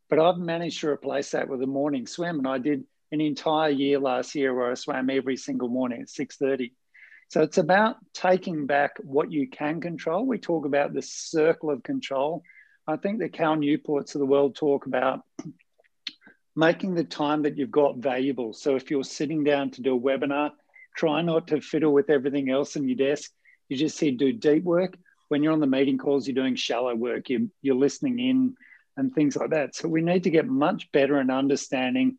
But 0.10 0.20
I've 0.20 0.38
managed 0.38 0.82
to 0.82 0.90
replace 0.90 1.32
that 1.32 1.48
with 1.48 1.62
a 1.62 1.68
morning 1.68 2.08
swim, 2.08 2.40
and 2.40 2.48
I 2.48 2.58
did 2.58 2.84
an 3.12 3.22
entire 3.22 3.70
year 3.70 4.00
last 4.00 4.36
year 4.36 4.54
where 4.54 4.72
I 4.72 4.74
swam 4.74 5.10
every 5.10 5.38
single 5.38 5.70
morning 5.70 6.02
at 6.02 6.10
six 6.10 6.36
thirty. 6.36 6.74
So 7.30 7.42
it's 7.42 7.60
about 7.60 7.98
taking 8.14 8.66
back 8.66 8.98
what 9.02 9.32
you 9.32 9.48
can 9.48 9.82
control. 9.82 10.26
We 10.26 10.40
talk 10.40 10.66
about 10.66 10.94
the 10.94 11.04
circle 11.04 11.70
of 11.70 11.84
control. 11.84 12.44
I 12.88 12.98
think 12.98 13.20
the 13.20 13.30
Cal 13.30 13.56
Newports 13.56 14.16
of 14.16 14.20
the 14.20 14.26
world 14.26 14.56
talk 14.56 14.88
about 14.88 15.22
making 16.56 16.96
the 16.96 17.04
time 17.04 17.44
that 17.44 17.56
you've 17.56 17.70
got 17.70 17.98
valuable. 17.98 18.54
So 18.54 18.76
if 18.76 18.90
you're 18.90 19.04
sitting 19.04 19.44
down 19.44 19.70
to 19.72 19.84
do 19.84 19.96
a 19.96 20.00
webinar, 20.00 20.52
try 20.98 21.22
not 21.22 21.48
to 21.48 21.62
fiddle 21.62 21.94
with 21.94 22.10
everything 22.10 22.50
else 22.50 22.76
in 22.76 22.88
your 22.88 22.98
desk. 22.98 23.32
You 23.70 23.78
just 23.78 23.98
say 23.98 24.10
do 24.10 24.34
deep 24.34 24.64
work. 24.64 24.98
When 25.28 25.44
you're 25.44 25.54
on 25.54 25.60
the 25.60 25.68
meeting 25.68 26.00
calls, 26.00 26.28
you're 26.28 26.34
doing 26.34 26.56
shallow 26.56 26.96
work. 26.96 27.30
You're, 27.30 27.48
you're 27.62 27.76
listening 27.76 28.18
in 28.18 28.56
and 28.98 29.14
things 29.14 29.36
like 29.36 29.52
that. 29.52 29.76
So 29.76 29.88
we 29.88 30.02
need 30.02 30.24
to 30.24 30.32
get 30.32 30.48
much 30.48 30.92
better 30.92 31.22
in 31.22 31.30
understanding 31.30 32.18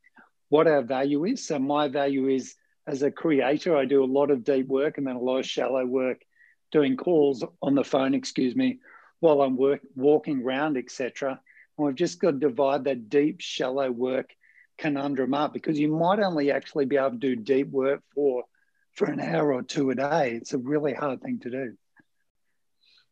what 0.50 0.68
our 0.68 0.82
value 0.82 1.24
is. 1.24 1.44
So 1.44 1.58
my 1.58 1.88
value 1.88 2.28
is 2.28 2.54
as 2.86 3.02
a 3.02 3.10
creator, 3.10 3.76
I 3.76 3.84
do 3.84 4.02
a 4.02 4.06
lot 4.06 4.30
of 4.30 4.44
deep 4.44 4.66
work 4.66 4.98
and 4.98 5.06
then 5.06 5.16
a 5.16 5.20
lot 5.20 5.38
of 5.38 5.46
shallow 5.46 5.84
work, 5.84 6.22
doing 6.72 6.96
calls 6.96 7.44
on 7.62 7.74
the 7.74 7.84
phone, 7.84 8.14
excuse 8.14 8.56
me, 8.56 8.78
while 9.20 9.42
I'm 9.42 9.56
work, 9.56 9.80
walking 9.94 10.42
around, 10.42 10.76
etc. 10.76 11.40
And 11.78 11.86
we've 11.86 11.94
just 11.94 12.20
got 12.20 12.32
to 12.32 12.38
divide 12.38 12.84
that 12.84 13.08
deep, 13.08 13.40
shallow 13.40 13.90
work 13.90 14.30
conundrum 14.78 15.34
up 15.34 15.52
because 15.52 15.78
you 15.78 15.88
might 15.88 16.20
only 16.20 16.50
actually 16.50 16.86
be 16.86 16.96
able 16.96 17.10
to 17.10 17.16
do 17.16 17.36
deep 17.36 17.70
work 17.70 18.02
for 18.14 18.44
for 18.94 19.06
an 19.08 19.20
hour 19.20 19.52
or 19.52 19.62
two 19.62 19.90
a 19.90 19.94
day. 19.94 20.32
It's 20.32 20.52
a 20.52 20.58
really 20.58 20.94
hard 20.94 21.22
thing 21.22 21.38
to 21.40 21.50
do. 21.50 21.76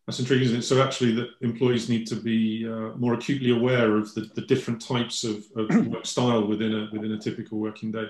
That's 0.07 0.19
intriguing, 0.19 0.47
isn't 0.47 0.59
it? 0.61 0.63
So 0.63 0.83
actually, 0.83 1.13
that 1.17 1.29
employees 1.43 1.89
need 1.91 2.07
to 2.07 2.17
be 2.17 2.67
uh, 2.67 2.97
more 2.97 3.15
acutely 3.15 3.51
aware 3.51 3.97
of 3.97 4.13
the, 4.15 4.23
the 4.35 4.41
different 4.41 4.81
types 4.81 5.23
of, 5.23 5.45
of 5.55 5.87
work 5.87 6.07
style 6.07 6.47
within 6.47 6.75
a 6.75 6.89
within 6.93 7.13
a 7.13 7.19
typical 7.19 7.59
working 7.59 7.93
day. 7.93 8.07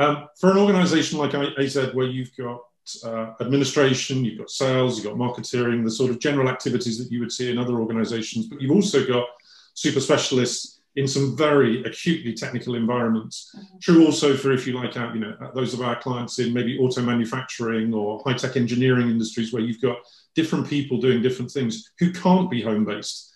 Um, 0.00 0.28
for 0.38 0.50
an 0.50 0.56
organisation 0.56 1.18
like 1.18 1.34
AZ, 1.34 1.76
where 1.92 2.06
you've 2.06 2.34
got 2.34 2.60
uh, 3.04 3.34
administration, 3.40 4.24
you've 4.24 4.38
got 4.38 4.50
sales, 4.50 4.96
you've 4.96 5.06
got 5.06 5.18
marketing, 5.18 5.84
the 5.84 5.90
sort 5.90 6.10
of 6.10 6.18
general 6.18 6.48
activities 6.48 6.98
that 6.98 7.12
you 7.12 7.20
would 7.20 7.30
see 7.30 7.50
in 7.50 7.58
other 7.58 7.78
organisations, 7.78 8.46
but 8.46 8.62
you've 8.62 8.70
also 8.70 9.06
got 9.06 9.26
super 9.74 10.00
specialists 10.00 10.80
in 10.96 11.06
some 11.06 11.36
very 11.36 11.84
acutely 11.84 12.32
technical 12.32 12.76
environments. 12.76 13.54
Mm-hmm. 13.54 13.78
True 13.82 14.06
also 14.06 14.36
for, 14.36 14.52
if 14.52 14.66
you 14.66 14.72
like, 14.72 14.96
out, 14.96 15.14
you 15.14 15.20
know, 15.20 15.36
those 15.54 15.74
of 15.74 15.82
our 15.82 16.00
clients 16.00 16.38
in 16.38 16.54
maybe 16.54 16.78
auto 16.78 17.02
manufacturing 17.02 17.92
or 17.92 18.22
high 18.24 18.32
tech 18.32 18.56
engineering 18.56 19.10
industries 19.10 19.52
where 19.52 19.62
you've 19.62 19.82
got 19.82 19.98
different 20.34 20.66
people 20.66 20.98
doing 20.98 21.20
different 21.20 21.50
things 21.50 21.90
who 21.98 22.10
can't 22.10 22.50
be 22.50 22.62
home 22.62 22.86
based. 22.86 23.34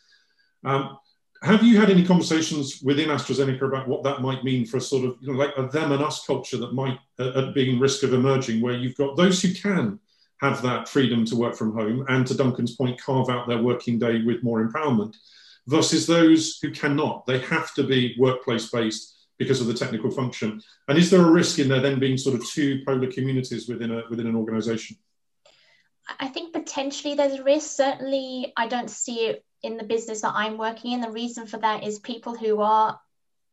Um, 0.64 0.96
have 1.44 1.62
you 1.62 1.78
had 1.78 1.90
any 1.90 2.04
conversations 2.04 2.80
within 2.82 3.10
AstraZeneca 3.10 3.62
about 3.62 3.86
what 3.86 4.02
that 4.02 4.22
might 4.22 4.44
mean 4.44 4.64
for 4.64 4.78
a 4.78 4.80
sort 4.80 5.04
of 5.04 5.16
you 5.20 5.32
know, 5.32 5.38
like 5.38 5.52
a 5.58 5.68
them 5.68 5.92
and 5.92 6.02
us 6.02 6.24
culture 6.24 6.56
that 6.56 6.72
might 6.72 6.98
uh, 7.18 7.52
be 7.52 7.68
in 7.68 7.78
risk 7.78 8.02
of 8.02 8.14
emerging, 8.14 8.62
where 8.62 8.74
you've 8.74 8.96
got 8.96 9.16
those 9.16 9.42
who 9.42 9.52
can 9.52 10.00
have 10.40 10.62
that 10.62 10.88
freedom 10.88 11.24
to 11.26 11.36
work 11.36 11.54
from 11.54 11.74
home 11.74 12.04
and, 12.08 12.26
to 12.26 12.34
Duncan's 12.34 12.76
point, 12.76 13.00
carve 13.00 13.28
out 13.28 13.46
their 13.46 13.62
working 13.62 13.98
day 13.98 14.22
with 14.22 14.42
more 14.42 14.66
empowerment, 14.66 15.14
versus 15.66 16.06
those 16.06 16.58
who 16.62 16.70
cannot. 16.70 17.26
They 17.26 17.40
have 17.40 17.74
to 17.74 17.82
be 17.82 18.16
workplace 18.18 18.70
based 18.70 19.14
because 19.38 19.60
of 19.60 19.66
the 19.66 19.74
technical 19.74 20.10
function. 20.10 20.62
And 20.88 20.96
is 20.96 21.10
there 21.10 21.26
a 21.26 21.30
risk 21.30 21.58
in 21.58 21.68
there 21.68 21.80
then 21.80 21.98
being 21.98 22.16
sort 22.16 22.36
of 22.36 22.48
two 22.48 22.82
polar 22.86 23.10
communities 23.10 23.68
within 23.68 23.90
a 23.90 24.02
within 24.08 24.26
an 24.26 24.36
organisation? 24.36 24.96
I 26.20 26.28
think 26.28 26.52
potentially 26.52 27.14
there's 27.14 27.38
a 27.38 27.44
risk. 27.44 27.76
Certainly, 27.76 28.52
I 28.56 28.68
don't 28.68 28.90
see 28.90 29.26
it 29.26 29.44
in 29.62 29.76
the 29.76 29.84
business 29.84 30.20
that 30.20 30.34
I'm 30.34 30.58
working 30.58 30.92
in. 30.92 31.00
The 31.00 31.10
reason 31.10 31.46
for 31.46 31.58
that 31.58 31.84
is 31.84 31.98
people 31.98 32.34
who 32.34 32.60
are 32.60 33.00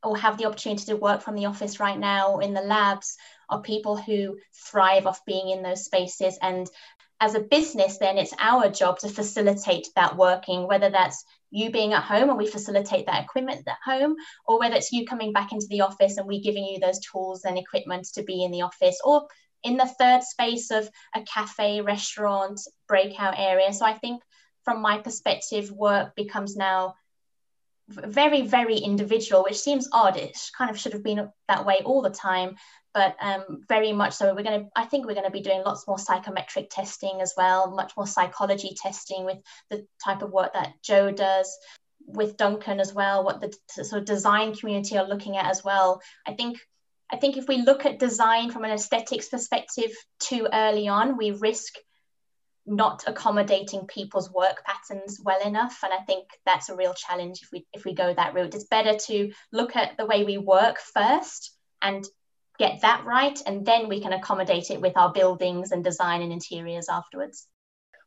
or 0.04 0.18
have 0.18 0.38
the 0.38 0.46
opportunity 0.46 0.86
to 0.86 0.96
work 0.96 1.22
from 1.22 1.36
the 1.36 1.46
office 1.46 1.80
right 1.80 2.00
now 2.00 2.40
in 2.40 2.54
the 2.54 2.62
labs 2.62 3.18
are 3.50 3.62
people 3.62 3.96
who 3.98 4.38
thrive 4.72 5.06
off 5.06 5.24
being 5.26 5.50
in 5.50 5.62
those 5.62 5.86
spaces. 5.86 6.38
And 6.42 6.68
as 7.20 7.36
a 7.36 7.40
business, 7.40 8.00
then 8.00 8.18
it's 8.18 8.34
our 8.40 8.70
job 8.70 8.98
to 9.00 9.10
facilitate 9.10 9.90
that 9.96 10.18
working, 10.18 10.68
whether 10.68 10.90
that's 10.90 11.24
you 11.52 11.70
being 11.70 11.94
at 11.94 12.04
home 12.04 12.30
and 12.30 12.38
we 12.38 12.48
facilitate 12.48 13.06
that 13.06 13.24
equipment 13.24 13.68
at 13.68 13.78
home, 13.86 14.16
or 14.48 14.60
whether 14.60 14.76
it's 14.76 14.92
you 14.92 15.06
coming 15.06 15.34
back 15.34 15.52
into 15.52 15.68
the 15.70 15.82
office 15.82 16.18
and 16.18 16.28
we 16.28 16.42
giving 16.42 16.66
you 16.66 16.80
those 16.80 17.00
tools 17.00 17.46
and 17.46 17.58
equipment 17.58 18.08
to 18.16 18.24
be 18.24 18.44
in 18.44 18.52
the 18.52 18.64
office, 18.64 19.00
or 19.06 19.28
in 19.64 19.78
the 19.78 19.86
third 19.86 20.24
space 20.24 20.72
of 20.72 20.90
a 21.16 21.22
cafe, 21.22 21.82
restaurant, 21.82 22.60
breakout 22.88 23.36
area. 23.38 23.72
So 23.74 23.86
I 23.86 23.98
think 23.98 24.22
from 24.64 24.82
my 24.82 25.00
perspective, 25.00 25.72
work 25.72 26.16
becomes 26.16 26.56
now 26.56 26.96
very, 27.88 28.44
very 28.44 28.78
individual, 28.78 29.44
which 29.44 29.60
seems 29.60 29.90
odd. 29.92 30.18
It 30.18 30.38
kind 30.58 30.72
of 30.72 30.80
should 30.80 30.94
have 30.94 31.04
been 31.04 31.30
that 31.48 31.66
way 31.66 31.82
all 31.84 32.02
the 32.02 32.10
time, 32.10 32.56
but 32.94 33.16
um, 33.20 33.64
very 33.68 33.92
much 33.92 34.14
so. 34.14 34.34
We're 34.34 34.44
going 34.44 34.62
to, 34.62 34.68
I 34.76 34.86
think 34.86 35.06
we're 35.06 35.16
going 35.16 35.26
to 35.26 35.32
be 35.32 35.42
doing 35.42 35.64
lots 35.66 35.88
more 35.88 36.00
psychometric 36.00 36.70
testing 36.70 37.20
as 37.22 37.34
well, 37.36 37.72
much 37.72 37.94
more 37.98 38.08
psychology 38.08 38.76
testing 38.76 39.26
with 39.26 39.40
the 39.70 39.86
type 40.04 40.22
of 40.22 40.32
work 40.32 40.54
that 40.54 40.74
Jo 40.84 41.12
does. 41.12 41.58
with 42.06 42.38
Duncan 42.38 42.80
as 42.80 42.94
well, 42.94 43.24
what 43.24 43.42
the 43.42 43.56
sort 43.84 44.02
of 44.02 44.06
design 44.06 44.54
community 44.56 44.98
are 44.98 45.08
looking 45.08 45.38
at 45.38 45.46
as 45.46 45.64
well. 45.64 46.02
I 46.26 46.34
think 46.34 46.60
I 47.12 47.18
think 47.18 47.38
if 47.38 47.48
we 47.48 47.58
look 47.58 47.86
at 47.86 48.00
design 48.00 48.52
from 48.52 48.64
an 48.64 48.72
aesthetics 48.72 49.28
perspective 49.28 49.92
too 50.20 50.48
early 50.52 50.88
on, 50.88 51.18
we 51.18 51.32
risk 51.32 51.76
not 52.66 53.04
accommodating 53.08 53.88
people's 53.88 54.32
work 54.32 54.64
patterns 54.64 55.20
well 55.24 55.42
enough. 55.46 55.80
And 55.84 55.92
I 55.92 56.04
think 56.04 56.28
that's 56.46 56.70
a 56.70 56.76
real 56.76 56.94
challenge 56.94 57.40
if 57.42 57.50
we 57.52 57.66
if 57.74 57.86
we 57.86 57.94
go 57.94 58.14
that 58.14 58.34
route. 58.34 58.56
It's 58.56 58.66
better 58.66 58.98
to 59.08 59.32
look 59.52 59.76
at 59.76 59.98
the 59.98 60.06
way 60.06 60.24
we 60.24 60.38
work 60.38 60.78
first 60.80 61.56
and 61.82 62.06
get 62.60 62.82
that 62.82 63.06
right, 63.06 63.42
and 63.46 63.66
then 63.66 63.90
we 63.90 64.02
can 64.02 64.14
accommodate 64.14 64.70
it 64.70 64.80
with 64.80 64.96
our 64.96 65.12
buildings 65.12 65.72
and 65.72 65.84
design 65.84 66.22
and 66.22 66.32
interiors 66.32 66.90
afterwards. 66.90 67.48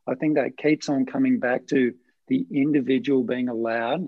I 0.07 0.15
think 0.15 0.37
that 0.37 0.57
keeps 0.57 0.89
on 0.89 1.07
coming 1.07 1.41
back 1.41 1.67
to 1.69 1.95
the 2.29 2.47
individual 2.53 3.25
being 3.25 3.49
allowed 3.49 4.07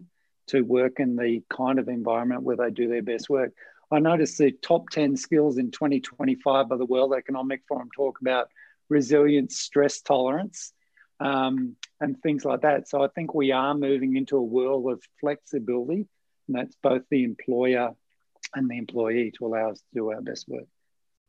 to 0.49 0.61
work 0.62 1.00
in 1.00 1.17
the 1.17 1.43
kind 1.50 1.79
of 1.79 1.88
environment 1.88 2.43
where 2.43 2.57
they 2.57 2.71
do 2.71 2.88
their 2.88 3.03
best 3.03 3.29
work. 3.29 3.53
I 3.90 4.00
noticed 4.00 4.38
the 4.38 4.50
top 4.50 4.90
10 4.90 5.16
skills 5.16 5.59
in 5.59 5.71
2025 5.71 6.69
by 6.69 6.76
the 6.76 6.85
World 6.85 7.14
Economic 7.16 7.62
Forum 7.69 7.88
talk 7.95 8.21
about 8.21 8.49
resilience, 8.88 9.59
stress 9.59 10.00
tolerance, 10.00 10.73
um, 11.21 11.76
and 12.00 12.21
things 12.23 12.45
like 12.45 12.62
that. 12.62 12.88
So 12.88 13.02
I 13.02 13.09
think 13.09 13.35
we 13.35 13.52
are 13.52 13.75
moving 13.75 14.16
into 14.16 14.37
a 14.37 14.43
world 14.43 14.90
of 14.90 15.02
flexibility, 15.21 16.07
and 16.49 16.57
that's 16.57 16.76
both 16.83 17.02
the 17.11 17.25
employer 17.25 17.93
and 18.55 18.69
the 18.69 18.78
employee 18.78 19.33
to 19.38 19.47
allow 19.47 19.71
us 19.71 19.78
to 19.78 19.87
do 19.95 20.11
our 20.11 20.21
best 20.21 20.49
work. 20.49 20.66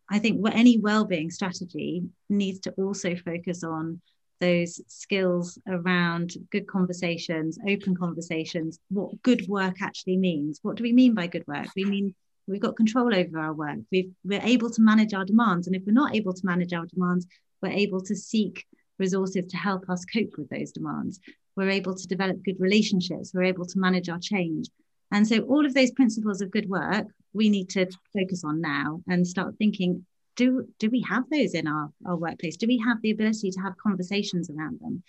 I 0.09 0.19
think 0.19 0.45
any 0.51 0.77
well-being 0.79 1.31
strategy 1.31 2.03
needs 2.29 2.59
to 2.61 2.71
also 2.71 3.15
focus 3.15 3.63
on 3.63 4.01
those 4.39 4.79
skills 4.87 5.59
around 5.67 6.33
good 6.51 6.67
conversations, 6.67 7.57
open 7.67 7.95
conversations, 7.95 8.79
what 8.89 9.21
good 9.23 9.47
work 9.47 9.81
actually 9.81 10.17
means. 10.17 10.59
What 10.61 10.77
do 10.77 10.83
we 10.83 10.93
mean 10.93 11.13
by 11.13 11.27
good 11.27 11.45
work? 11.47 11.67
We 11.75 11.85
mean 11.85 12.15
we've 12.47 12.61
got 12.61 12.75
control 12.75 13.13
over 13.13 13.39
our 13.39 13.53
work. 13.53 13.79
we 13.91 14.09
are 14.31 14.41
able 14.43 14.69
to 14.69 14.81
manage 14.81 15.13
our 15.13 15.25
demands. 15.25 15.67
And 15.67 15.75
if 15.75 15.83
we're 15.85 15.93
not 15.93 16.15
able 16.15 16.33
to 16.33 16.45
manage 16.45 16.73
our 16.73 16.85
demands, 16.85 17.27
we're 17.61 17.69
able 17.69 18.01
to 18.01 18.15
seek 18.15 18.65
resources 18.97 19.45
to 19.49 19.57
help 19.57 19.89
us 19.89 20.05
cope 20.05 20.37
with 20.37 20.49
those 20.49 20.71
demands. 20.71 21.19
We're 21.55 21.69
able 21.69 21.95
to 21.95 22.07
develop 22.07 22.43
good 22.43 22.59
relationships. 22.59 23.31
We're 23.33 23.43
able 23.43 23.65
to 23.65 23.79
manage 23.79 24.09
our 24.09 24.19
change. 24.19 24.69
And 25.11 25.27
so, 25.27 25.39
all 25.41 25.65
of 25.65 25.73
those 25.73 25.91
principles 25.91 26.41
of 26.41 26.51
good 26.51 26.69
work, 26.69 27.07
we 27.33 27.49
need 27.49 27.69
to 27.69 27.87
focus 28.13 28.43
on 28.43 28.61
now 28.61 29.01
and 29.07 29.25
start 29.25 29.55
thinking 29.57 30.05
do, 30.35 30.67
do 30.77 30.89
we 30.91 31.01
have 31.01 31.23
those 31.31 31.55
in 31.55 31.67
our, 31.67 31.91
our 32.05 32.15
workplace? 32.15 32.57
Do 32.57 32.67
we 32.67 32.77
have 32.85 33.01
the 33.01 33.09
ability 33.09 33.49
to 33.49 33.59
have 33.59 33.73
conversations 33.77 34.51
around 34.51 34.79
them? 34.79 35.03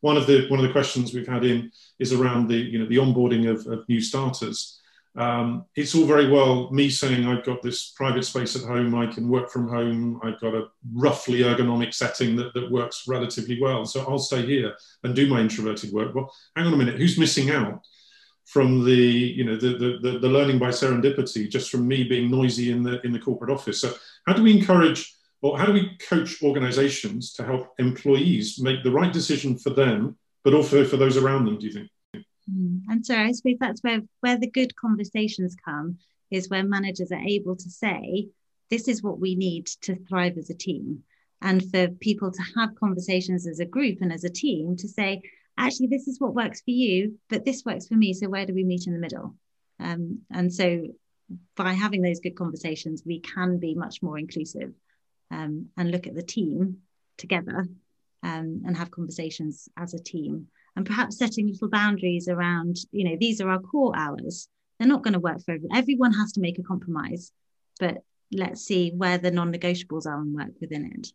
One 0.00 0.16
of 0.16 0.26
the 0.26 0.48
one 0.48 0.58
of 0.58 0.66
the 0.66 0.72
questions 0.72 1.14
we've 1.14 1.28
had 1.28 1.44
in 1.44 1.70
is 2.00 2.12
around 2.12 2.48
the 2.48 2.56
you 2.56 2.78
know 2.78 2.86
the 2.86 2.96
onboarding 2.96 3.48
of, 3.48 3.66
of 3.66 3.88
new 3.88 4.00
starters 4.00 4.80
um, 5.14 5.66
it's 5.76 5.94
all 5.94 6.06
very 6.06 6.30
well 6.30 6.70
me 6.70 6.88
saying 6.88 7.26
I've 7.26 7.44
got 7.44 7.60
this 7.60 7.90
private 7.90 8.24
space 8.24 8.56
at 8.56 8.62
home, 8.62 8.94
I 8.94 9.06
can 9.06 9.28
work 9.28 9.50
from 9.50 9.68
home, 9.68 10.20
I've 10.22 10.40
got 10.40 10.54
a 10.54 10.68
roughly 10.94 11.40
ergonomic 11.40 11.92
setting 11.92 12.34
that, 12.36 12.54
that 12.54 12.70
works 12.70 13.04
relatively 13.06 13.60
well. 13.60 13.84
So 13.84 14.06
I'll 14.08 14.18
stay 14.18 14.46
here 14.46 14.74
and 15.04 15.14
do 15.14 15.28
my 15.28 15.40
introverted 15.40 15.92
work. 15.92 16.14
Well, 16.14 16.32
hang 16.56 16.66
on 16.66 16.74
a 16.74 16.76
minute, 16.76 16.96
who's 16.96 17.18
missing 17.18 17.50
out 17.50 17.84
from 18.46 18.84
the, 18.84 18.94
you 18.94 19.44
know, 19.44 19.56
the, 19.56 19.98
the, 20.02 20.18
the, 20.18 20.28
learning 20.28 20.58
by 20.58 20.68
serendipity 20.68 21.48
just 21.48 21.70
from 21.70 21.86
me 21.86 22.04
being 22.04 22.30
noisy 22.30 22.70
in 22.70 22.82
the 22.82 23.00
in 23.02 23.12
the 23.12 23.18
corporate 23.18 23.50
office? 23.50 23.80
So 23.80 23.92
how 24.26 24.32
do 24.32 24.42
we 24.42 24.56
encourage 24.56 25.14
or 25.42 25.58
how 25.58 25.66
do 25.66 25.72
we 25.72 25.96
coach 26.08 26.42
organizations 26.42 27.32
to 27.34 27.44
help 27.44 27.72
employees 27.78 28.60
make 28.60 28.82
the 28.82 28.90
right 28.90 29.12
decision 29.12 29.58
for 29.58 29.70
them, 29.70 30.16
but 30.44 30.54
also 30.54 30.84
for 30.84 30.96
those 30.96 31.16
around 31.16 31.44
them, 31.44 31.58
do 31.58 31.66
you 31.66 31.72
think? 31.72 31.90
Mm. 32.50 32.82
And 32.88 33.04
so 33.04 33.16
I 33.16 33.32
suppose 33.32 33.56
that's 33.60 33.82
where 33.82 34.00
where 34.20 34.38
the 34.38 34.50
good 34.50 34.74
conversations 34.76 35.56
come 35.64 35.98
is 36.30 36.48
where 36.48 36.64
managers 36.64 37.12
are 37.12 37.20
able 37.20 37.56
to 37.56 37.70
say, 37.70 38.28
this 38.70 38.88
is 38.88 39.02
what 39.02 39.20
we 39.20 39.34
need 39.34 39.66
to 39.82 39.96
thrive 40.08 40.38
as 40.38 40.50
a 40.50 40.54
team. 40.54 41.02
And 41.42 41.62
for 41.70 41.88
people 41.88 42.30
to 42.30 42.42
have 42.56 42.74
conversations 42.76 43.46
as 43.46 43.58
a 43.58 43.66
group 43.66 43.98
and 44.00 44.12
as 44.12 44.24
a 44.24 44.30
team 44.30 44.76
to 44.76 44.88
say, 44.88 45.22
actually, 45.58 45.88
this 45.88 46.08
is 46.08 46.20
what 46.20 46.34
works 46.34 46.62
for 46.62 46.70
you, 46.70 47.18
but 47.28 47.44
this 47.44 47.64
works 47.64 47.88
for 47.88 47.94
me. 47.94 48.14
So 48.14 48.28
where 48.28 48.46
do 48.46 48.54
we 48.54 48.64
meet 48.64 48.86
in 48.86 48.94
the 48.94 48.98
middle? 48.98 49.34
Um, 49.78 50.20
and 50.30 50.52
so 50.52 50.86
by 51.56 51.72
having 51.72 52.02
those 52.02 52.20
good 52.20 52.36
conversations, 52.36 53.02
we 53.04 53.20
can 53.20 53.58
be 53.58 53.74
much 53.74 54.02
more 54.02 54.18
inclusive 54.18 54.72
um, 55.30 55.66
and 55.76 55.90
look 55.90 56.06
at 56.06 56.14
the 56.14 56.22
team 56.22 56.78
together 57.18 57.66
um, 58.22 58.62
and 58.64 58.76
have 58.76 58.90
conversations 58.90 59.68
as 59.76 59.94
a 59.94 60.02
team 60.02 60.46
and 60.76 60.86
perhaps 60.86 61.18
setting 61.18 61.48
little 61.48 61.68
boundaries 61.68 62.28
around, 62.28 62.78
you 62.92 63.04
know, 63.04 63.16
these 63.18 63.40
are 63.40 63.50
our 63.50 63.60
core 63.60 63.92
hours. 63.96 64.48
They're 64.78 64.88
not 64.88 65.02
going 65.02 65.14
to 65.14 65.20
work 65.20 65.42
for 65.44 65.52
everyone. 65.52 65.76
Everyone 65.76 66.12
has 66.12 66.32
to 66.32 66.40
make 66.40 66.58
a 66.58 66.62
compromise, 66.62 67.32
but 67.78 67.98
let's 68.32 68.62
see 68.62 68.90
where 68.90 69.18
the 69.18 69.30
non-negotiables 69.30 70.06
are 70.06 70.20
and 70.20 70.34
work 70.34 70.52
within 70.60 70.90
it. 70.94 71.12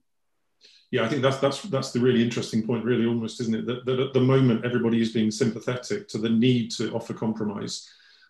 Yeah, 0.89 1.03
I 1.03 1.09
think 1.09 1.21
that's 1.21 1.37
that's 1.37 1.61
that's 1.63 1.91
the 1.91 1.99
really 1.99 2.23
interesting 2.23 2.65
point, 2.65 2.85
really, 2.85 3.05
almost, 3.05 3.41
isn't 3.41 3.55
it? 3.55 3.65
That, 3.65 3.85
that 3.85 3.99
at 3.99 4.13
the 4.13 4.21
moment 4.21 4.63
everybody 4.63 5.01
is 5.01 5.11
being 5.11 5.31
sympathetic 5.31 6.07
to 6.09 6.17
the 6.17 6.29
need 6.29 6.71
to 6.71 6.93
offer 6.93 7.13
compromise. 7.13 7.89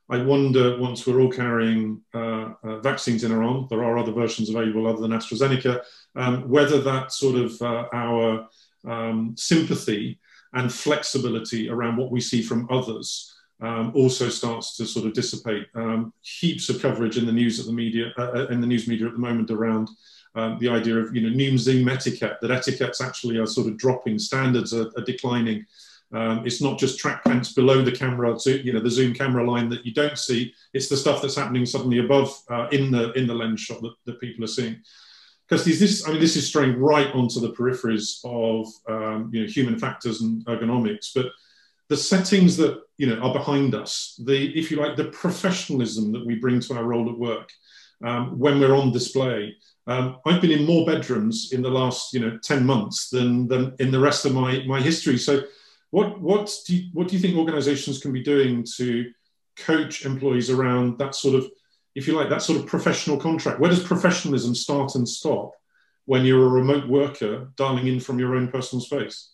I 0.10 0.24
wonder 0.24 0.80
once 0.80 1.06
we're 1.06 1.20
all 1.20 1.32
carrying 1.32 2.02
uh, 2.14 2.54
uh, 2.64 2.80
vaccines 2.80 3.24
in 3.24 3.32
our 3.32 3.44
arm, 3.44 3.68
there 3.70 3.84
are 3.84 3.98
other 3.98 4.14
versions 4.14 4.50
available 4.50 4.88
other 4.88 5.02
than 5.02 5.12
AstraZeneca, 5.12 5.84
um, 6.16 6.50
whether 6.50 6.80
that 6.82 7.12
sort 7.12 7.36
of 7.36 7.62
uh, 7.62 7.90
our 7.94 8.48
um, 8.86 9.36
sympathy 9.38 10.20
and 10.54 10.72
flexibility 10.72 11.70
around 11.70 11.98
what 11.98 12.12
we 12.12 12.22
see 12.22 12.42
from 12.42 12.68
others 12.70 13.34
um, 13.62 13.92
also 13.96 14.30
starts 14.30 14.76
to 14.78 14.86
sort 14.86 15.06
of 15.06 15.14
dissipate. 15.14 15.68
Um, 15.76 16.14
heaps 16.22 16.70
of 16.70 16.82
coverage 16.82 17.18
in 17.18 17.26
the 17.26 17.32
news 17.32 17.60
at 17.60 17.66
the 17.66 17.72
media 17.72 18.14
uh, 18.18 18.32
uh, 18.36 18.48
in 18.48 18.62
the 18.62 18.68
news 18.68 18.88
media 18.88 19.08
at 19.08 19.14
the 19.14 19.20
moment 19.20 19.52
around 19.52 19.90
um, 20.36 20.58
the 20.60 20.70
idea 20.70 20.98
of 20.98 21.16
you 21.16 21.22
know 21.22 21.36
new 21.36 21.58
Zoom 21.58 21.90
etiquette 21.90 22.38
that 22.42 22.52
etiquettes 22.52 23.02
actually 23.02 23.38
are 23.38 23.48
sort 23.48 23.68
of 23.68 23.78
dropping, 23.78 24.20
standards 24.20 24.74
are, 24.74 24.92
are 24.98 25.04
declining. 25.04 25.66
Um, 26.14 26.46
it's 26.46 26.62
not 26.62 26.80
just 26.80 27.00
track 27.00 27.26
pants 27.26 27.52
below 27.52 27.82
the 27.82 27.92
camera, 27.92 28.38
you 28.46 28.72
know, 28.72 28.80
the 28.80 28.90
zoom 28.90 29.14
camera 29.14 29.44
line 29.44 29.68
that 29.68 29.86
you 29.86 29.94
don't 29.94 30.18
see. 30.18 30.54
It's 30.74 30.88
the 30.88 30.96
stuff 30.96 31.22
that's 31.22 31.36
happening 31.36 31.66
suddenly 31.66 31.98
above 31.98 32.34
uh, 32.50 32.70
in 32.72 32.92
the 32.92 33.12
in 33.14 33.28
the 33.28 33.34
lens 33.34 33.60
shot 33.60 33.82
that, 33.82 33.94
that 34.06 34.22
people 34.22 34.46
are 34.46 34.48
seeing 34.48 34.78
because 35.48 35.64
this, 35.66 36.06
I 36.08 36.12
mean, 36.12 36.20
this 36.20 36.36
is 36.36 36.48
straying 36.48 36.78
right 36.78 37.14
onto 37.14 37.40
the 37.40 37.54
peripheries 37.54 38.20
of 38.26 38.68
um, 38.90 39.30
you 39.34 39.42
know 39.42 39.48
human 39.48 39.80
factors 39.80 40.22
and 40.22 40.44
ergonomics, 40.46 41.12
but 41.16 41.28
the 41.90 41.98
settings 41.98 42.58
that 42.58 42.82
you 42.98 43.08
know 43.08 43.20
are 43.22 43.34
behind 43.34 43.74
us, 43.74 44.20
the 44.26 44.58
if 44.58 44.70
you 44.70 44.78
like, 44.78 44.98
the 44.98 45.06
professionalism 45.06 46.12
that 46.12 46.26
we 46.26 46.36
bring 46.36 46.60
to 46.60 46.74
our 46.76 46.84
role 46.84 47.10
at 47.10 47.18
work 47.18 47.50
um, 48.04 48.38
when 48.38 48.60
we're 48.60 48.76
on 48.76 48.92
display. 48.92 49.56
Um, 49.88 50.18
I've 50.26 50.42
been 50.42 50.52
in 50.52 50.66
more 50.66 50.86
bedrooms 50.86 51.54
in 51.54 51.62
the 51.62 51.70
last 51.70 52.14
you 52.14 52.20
know 52.20 52.38
ten 52.44 52.66
months 52.66 53.10
than 53.10 53.48
than 53.48 53.74
in 53.80 53.92
the 53.92 54.00
rest 54.00 54.26
of 54.26 54.34
my 54.34 54.64
my 54.68 54.82
history. 54.82 55.18
So, 55.18 55.44
what 55.92 56.20
what 56.20 56.54
do 56.66 56.76
you, 56.76 56.90
what 56.92 57.08
do 57.08 57.16
you 57.16 57.22
think 57.22 57.38
organisations 57.38 58.00
can 58.00 58.12
be 58.12 58.22
doing 58.22 58.66
to 58.76 59.12
coach 59.56 60.06
employees 60.06 60.50
around 60.50 61.00
that 61.00 61.16
sort 61.16 61.36
of 61.36 61.50
if 61.98 62.08
you 62.08 62.14
like, 62.14 62.30
that 62.30 62.44
sort 62.44 62.60
of 62.60 62.68
professional 62.68 63.18
contract. 63.18 63.60
Where 63.60 63.72
does 63.72 63.82
professionalism 63.82 64.54
start 64.54 64.94
and 64.94 65.10
stop 65.10 65.54
when 66.06 66.26
you're 66.26 66.46
a 66.46 66.50
remote 66.50 66.88
worker 66.88 67.52
dialing 67.56 67.88
in 67.88 68.00
from 68.00 68.20
your 68.20 68.36
own 68.36 68.50
personal 68.50 68.86
space? 68.86 69.32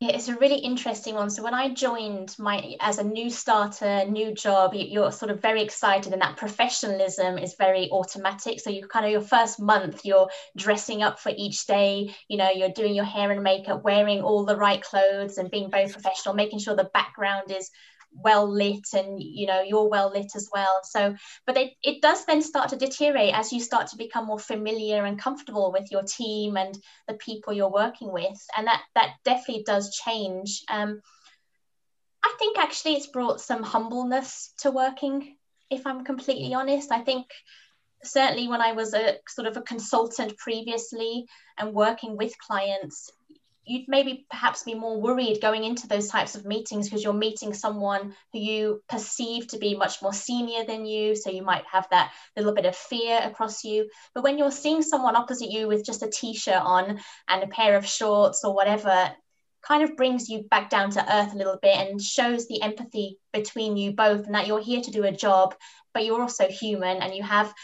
Yeah, 0.00 0.10
it's 0.10 0.28
a 0.28 0.36
really 0.36 0.58
interesting 0.58 1.14
one. 1.14 1.30
So 1.30 1.42
when 1.42 1.54
I 1.54 1.72
joined 1.72 2.36
my 2.38 2.74
as 2.80 2.98
a 2.98 3.04
new 3.04 3.30
starter, 3.30 4.04
new 4.04 4.34
job, 4.34 4.74
you, 4.74 5.04
are 5.04 5.12
sort 5.12 5.30
of 5.30 5.40
very 5.40 5.62
excited, 5.62 6.12
and 6.12 6.20
that 6.20 6.36
professionalism 6.36 7.38
is 7.38 7.54
very 7.54 7.88
automatic. 7.90 8.60
So 8.60 8.68
you 8.68 8.86
kind 8.86 9.06
of 9.06 9.12
your 9.12 9.20
first 9.22 9.60
month, 9.60 10.04
you're 10.04 10.28
dressing 10.56 11.02
up 11.02 11.20
for 11.20 11.32
each 11.34 11.66
day. 11.66 12.14
You 12.28 12.36
know, 12.36 12.50
you're 12.50 12.68
doing 12.68 12.94
your 12.94 13.06
hair 13.06 13.30
and 13.30 13.42
makeup, 13.42 13.82
wearing 13.82 14.20
all 14.20 14.44
the 14.44 14.56
right 14.56 14.82
clothes, 14.82 15.38
and 15.38 15.50
being 15.50 15.70
very 15.70 15.88
professional, 15.88 16.34
making 16.34 16.58
sure 16.58 16.76
the 16.76 16.90
background 16.92 17.50
is 17.50 17.70
well 18.14 18.50
lit 18.50 18.86
and 18.94 19.22
you 19.22 19.46
know 19.46 19.62
you're 19.62 19.88
well 19.88 20.10
lit 20.10 20.32
as 20.34 20.48
well. 20.52 20.80
So 20.84 21.14
but 21.46 21.56
it, 21.56 21.72
it 21.82 22.02
does 22.02 22.24
then 22.24 22.42
start 22.42 22.70
to 22.70 22.76
deteriorate 22.76 23.34
as 23.34 23.52
you 23.52 23.60
start 23.60 23.88
to 23.88 23.96
become 23.96 24.26
more 24.26 24.38
familiar 24.38 25.04
and 25.04 25.18
comfortable 25.18 25.72
with 25.72 25.90
your 25.90 26.02
team 26.02 26.56
and 26.56 26.76
the 27.08 27.14
people 27.14 27.52
you're 27.52 27.70
working 27.70 28.12
with. 28.12 28.38
And 28.56 28.66
that 28.66 28.82
that 28.94 29.14
definitely 29.24 29.64
does 29.64 29.94
change. 29.94 30.62
Um, 30.68 31.00
i 32.24 32.34
think 32.38 32.56
actually 32.56 32.94
it's 32.94 33.08
brought 33.08 33.40
some 33.40 33.64
humbleness 33.64 34.52
to 34.58 34.70
working 34.70 35.36
if 35.70 35.86
i'm 35.86 36.04
completely 36.04 36.54
honest. 36.54 36.92
I 36.92 37.00
think 37.00 37.26
certainly 38.04 38.48
when 38.48 38.60
i 38.60 38.72
was 38.72 38.94
a 38.94 39.16
sort 39.28 39.46
of 39.46 39.56
a 39.56 39.62
consultant 39.62 40.36
previously 40.36 41.26
and 41.58 41.72
working 41.72 42.16
with 42.16 42.38
clients 42.38 43.10
you'd 43.64 43.88
maybe 43.88 44.26
perhaps 44.28 44.64
be 44.64 44.74
more 44.74 45.00
worried 45.00 45.40
going 45.40 45.64
into 45.64 45.86
those 45.86 46.08
types 46.08 46.34
of 46.34 46.44
meetings 46.44 46.88
because 46.88 47.04
you're 47.04 47.12
meeting 47.12 47.54
someone 47.54 48.14
who 48.32 48.38
you 48.38 48.82
perceive 48.88 49.46
to 49.48 49.58
be 49.58 49.76
much 49.76 50.02
more 50.02 50.12
senior 50.12 50.64
than 50.64 50.84
you. 50.84 51.14
So 51.14 51.30
you 51.30 51.42
might 51.42 51.64
have 51.70 51.86
that 51.90 52.12
little 52.36 52.54
bit 52.54 52.66
of 52.66 52.74
fear 52.74 53.20
across 53.22 53.62
you. 53.64 53.88
But 54.14 54.24
when 54.24 54.36
you're 54.36 54.50
seeing 54.50 54.82
someone 54.82 55.16
opposite 55.16 55.50
you 55.50 55.68
with 55.68 55.84
just 55.84 56.02
a 56.02 56.10
t-shirt 56.10 56.62
on 56.62 57.00
and 57.28 57.42
a 57.42 57.48
pair 57.48 57.76
of 57.76 57.86
shorts 57.86 58.44
or 58.44 58.54
whatever 58.54 59.12
kind 59.62 59.84
of 59.84 59.96
brings 59.96 60.28
you 60.28 60.42
back 60.50 60.68
down 60.68 60.90
to 60.90 61.14
earth 61.14 61.32
a 61.32 61.36
little 61.36 61.58
bit 61.62 61.76
and 61.76 62.02
shows 62.02 62.48
the 62.48 62.62
empathy 62.62 63.18
between 63.32 63.76
you 63.76 63.92
both 63.92 64.26
and 64.26 64.34
that 64.34 64.48
you're 64.48 64.62
here 64.62 64.80
to 64.80 64.90
do 64.90 65.04
a 65.04 65.12
job, 65.12 65.54
but 65.94 66.04
you're 66.04 66.20
also 66.20 66.48
human 66.48 66.96
and 66.96 67.14
you 67.14 67.22
have 67.22 67.54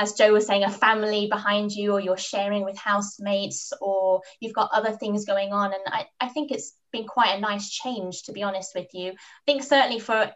as 0.00 0.14
Jo 0.14 0.32
was 0.32 0.46
saying, 0.46 0.64
a 0.64 0.70
family 0.70 1.26
behind 1.26 1.72
you, 1.72 1.92
or 1.92 2.00
you're 2.00 2.16
sharing 2.16 2.64
with 2.64 2.78
housemates, 2.78 3.70
or 3.82 4.22
you've 4.40 4.54
got 4.54 4.70
other 4.72 4.92
things 4.92 5.26
going 5.26 5.52
on. 5.52 5.74
And 5.74 5.82
I, 5.86 6.06
I 6.18 6.28
think 6.28 6.50
it's 6.50 6.72
been 6.90 7.04
quite 7.04 7.36
a 7.36 7.40
nice 7.40 7.68
change, 7.68 8.22
to 8.22 8.32
be 8.32 8.42
honest 8.42 8.70
with 8.74 8.88
you. 8.94 9.10
I 9.10 9.44
think 9.44 9.62
certainly 9.62 10.00
for 10.00 10.32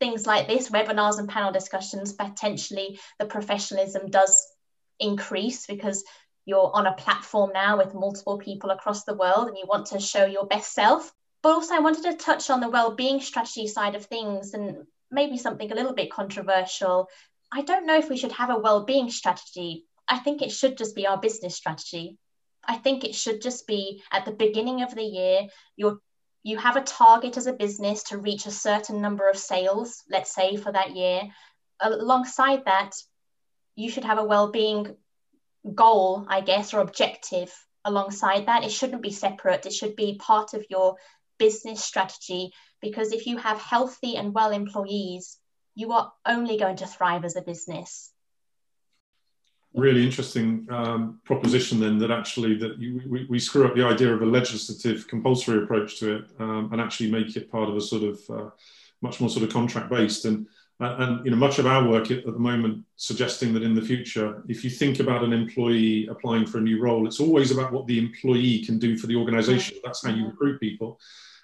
things 0.00 0.26
like 0.26 0.48
this, 0.48 0.70
webinars 0.70 1.20
and 1.20 1.28
panel 1.28 1.52
discussions, 1.52 2.14
potentially 2.14 2.98
the 3.20 3.26
professionalism 3.26 4.10
does 4.10 4.44
increase 4.98 5.66
because 5.66 6.02
you're 6.44 6.72
on 6.74 6.88
a 6.88 6.94
platform 6.94 7.52
now 7.54 7.78
with 7.78 7.94
multiple 7.94 8.38
people 8.38 8.70
across 8.70 9.04
the 9.04 9.14
world 9.14 9.46
and 9.46 9.56
you 9.56 9.66
want 9.68 9.86
to 9.86 10.00
show 10.00 10.24
your 10.24 10.46
best 10.46 10.74
self. 10.74 11.12
But 11.44 11.50
also, 11.50 11.74
I 11.74 11.80
wanted 11.80 12.02
to 12.10 12.16
touch 12.16 12.50
on 12.50 12.58
the 12.58 12.68
well-being 12.68 13.20
strategy 13.20 13.68
side 13.68 13.94
of 13.94 14.06
things 14.06 14.52
and 14.52 14.84
maybe 15.12 15.38
something 15.38 15.70
a 15.70 15.74
little 15.74 15.94
bit 15.94 16.10
controversial. 16.10 17.08
I 17.52 17.62
don't 17.62 17.86
know 17.86 17.96
if 17.96 18.08
we 18.08 18.16
should 18.16 18.32
have 18.32 18.50
a 18.50 18.58
well-being 18.58 19.10
strategy. 19.10 19.86
I 20.08 20.18
think 20.18 20.42
it 20.42 20.52
should 20.52 20.76
just 20.76 20.94
be 20.94 21.06
our 21.06 21.18
business 21.18 21.56
strategy. 21.56 22.18
I 22.64 22.76
think 22.76 23.04
it 23.04 23.14
should 23.14 23.40
just 23.40 23.66
be 23.66 24.02
at 24.12 24.24
the 24.24 24.32
beginning 24.32 24.82
of 24.82 24.94
the 24.94 25.02
year, 25.02 25.48
you're 25.76 26.00
you 26.42 26.56
have 26.56 26.76
a 26.76 26.82
target 26.82 27.36
as 27.36 27.46
a 27.46 27.52
business 27.52 28.04
to 28.04 28.18
reach 28.18 28.46
a 28.46 28.50
certain 28.50 29.02
number 29.02 29.28
of 29.28 29.36
sales, 29.36 30.02
let's 30.10 30.34
say 30.34 30.56
for 30.56 30.72
that 30.72 30.96
year. 30.96 31.22
Alongside 31.80 32.64
that, 32.64 32.94
you 33.76 33.90
should 33.90 34.04
have 34.04 34.18
a 34.18 34.24
well-being 34.24 34.96
goal, 35.74 36.24
I 36.28 36.40
guess, 36.40 36.72
or 36.72 36.80
objective 36.80 37.52
alongside 37.84 38.46
that. 38.46 38.64
It 38.64 38.72
shouldn't 38.72 39.02
be 39.02 39.12
separate. 39.12 39.66
It 39.66 39.74
should 39.74 39.96
be 39.96 40.16
part 40.18 40.54
of 40.54 40.64
your 40.70 40.96
business 41.38 41.84
strategy 41.84 42.52
because 42.80 43.12
if 43.12 43.26
you 43.26 43.36
have 43.36 43.58
healthy 43.58 44.16
and 44.16 44.32
well 44.32 44.50
employees, 44.50 45.38
you 45.74 45.92
are 45.92 46.12
only 46.26 46.58
going 46.58 46.76
to 46.76 46.86
thrive 46.86 47.24
as 47.24 47.36
a 47.36 47.42
business. 47.42 48.10
Really 49.74 50.04
interesting 50.04 50.66
um, 50.70 51.20
proposition 51.24 51.78
then 51.78 51.98
that 51.98 52.10
actually 52.10 52.56
that 52.58 52.78
you, 52.78 53.00
we, 53.06 53.26
we, 53.30 53.38
screw 53.38 53.66
up 53.66 53.76
the 53.76 53.84
idea 53.84 54.12
of 54.12 54.20
a 54.20 54.26
legislative 54.26 55.06
compulsory 55.06 55.62
approach 55.62 56.00
to 56.00 56.16
it 56.16 56.24
um, 56.40 56.70
and 56.72 56.80
actually 56.80 57.10
make 57.10 57.36
it 57.36 57.50
part 57.52 57.68
of 57.68 57.76
a 57.76 57.80
sort 57.80 58.02
of 58.02 58.20
uh, 58.30 58.50
much 59.00 59.20
more 59.20 59.30
sort 59.30 59.44
of 59.44 59.52
contract 59.52 59.88
based. 59.88 60.24
And 60.24 60.46
uh, 60.80 60.96
and 60.98 61.24
you 61.24 61.30
know 61.30 61.36
much 61.36 61.58
of 61.58 61.66
our 61.66 61.86
work 61.86 62.10
at, 62.10 62.24
the 62.24 62.32
moment 62.32 62.84
suggesting 62.96 63.52
that 63.52 63.62
in 63.62 63.74
the 63.74 63.82
future 63.82 64.42
if 64.48 64.64
you 64.64 64.70
think 64.70 64.98
about 64.98 65.22
an 65.22 65.32
employee 65.32 66.06
applying 66.06 66.46
for 66.46 66.56
a 66.56 66.62
new 66.62 66.80
role 66.80 67.06
it's 67.06 67.20
always 67.20 67.50
about 67.50 67.70
what 67.70 67.86
the 67.86 67.98
employee 67.98 68.64
can 68.64 68.78
do 68.78 68.96
for 68.96 69.06
the 69.06 69.14
organization. 69.14 69.76
That's 69.84 70.04
how 70.04 70.10
you 70.10 70.26
recruit 70.26 70.58
people 70.58 70.98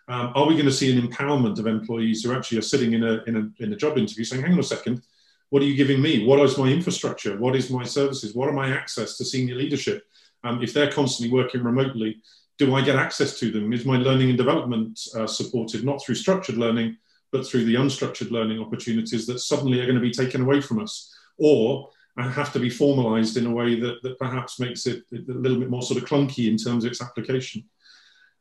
um, 0.09 0.33
are 0.35 0.47
we 0.47 0.55
going 0.55 0.66
to 0.66 0.73
see 0.73 0.97
an 0.97 1.07
empowerment 1.07 1.59
of 1.59 1.66
employees 1.66 2.23
who 2.23 2.33
actually 2.33 2.59
are 2.59 2.62
sitting 2.62 2.92
in 2.92 3.03
a, 3.03 3.23
in 3.25 3.37
a 3.37 3.62
in 3.62 3.73
a 3.73 3.77
job 3.77 3.99
interview 3.99 4.25
saying 4.25 4.42
hang 4.42 4.53
on 4.53 4.59
a 4.59 4.62
second 4.62 5.03
what 5.51 5.62
are 5.62 5.66
you 5.66 5.77
giving 5.77 6.03
me? 6.03 6.27
What 6.27 6.40
is 6.40 6.59
my 6.59 6.66
infrastructure? 6.66 7.38
What 7.38 7.55
is 7.55 7.71
my 7.71 7.85
services? 7.85 8.35
What 8.35 8.49
are 8.49 8.53
my 8.53 8.71
access 8.71 9.16
to 9.16 9.25
senior 9.25 9.55
leadership? 9.55 10.03
Um, 10.42 10.61
if 10.61 10.75
they're 10.75 10.90
constantly 10.90 11.33
working 11.33 11.62
remotely 11.62 12.21
do 12.59 12.75
i 12.75 12.81
get 12.81 12.97
access 12.97 13.38
to 13.38 13.51
them? 13.51 13.73
Is 13.73 13.85
my 13.85 13.99
learning 13.99 14.31
and 14.31 14.38
development 14.38 14.99
uh, 15.14 15.27
supported 15.27 15.85
not 15.85 16.03
through 16.03 16.14
structured 16.14 16.57
learning 16.57 16.97
but 17.33 17.47
through 17.47 17.64
the 17.64 17.75
unstructured 17.75 18.31
learning 18.31 18.61
opportunities 18.61 19.27
that 19.27 19.40
suddenly 19.40 19.81
are 19.81 19.85
going 19.85 19.97
to 19.97 20.01
be 20.01 20.12
taken 20.12 20.42
away 20.42 20.61
from 20.61 20.81
us, 20.81 21.14
or 21.38 21.90
have 22.16 22.53
to 22.53 22.59
be 22.59 22.71
formalized 22.71 23.37
in 23.37 23.47
a 23.47 23.51
way 23.51 23.79
that, 23.79 23.97
that 24.03 24.19
perhaps 24.19 24.59
makes 24.59 24.87
it 24.87 25.03
a 25.12 25.33
little 25.33 25.59
bit 25.59 25.69
more 25.69 25.83
sort 25.83 26.03
of 26.03 26.09
clunky 26.09 26.49
in 26.49 26.57
terms 26.57 26.85
of 26.85 26.92
its 26.92 27.03
application. 27.03 27.62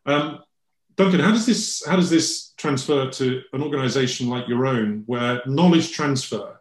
Um, 0.06 0.40
Duncan, 0.98 1.20
how 1.20 1.32
does 1.32 1.46
this 1.46 1.86
how 1.86 1.96
does 1.96 2.10
this 2.10 2.54
transfer 2.58 3.10
to 3.10 3.42
an 3.54 3.62
organisation 3.62 4.30
like 4.30 4.48
your 4.48 4.66
own, 4.66 5.04
where 5.06 5.42
knowledge 5.46 5.92
transfer 5.92 6.60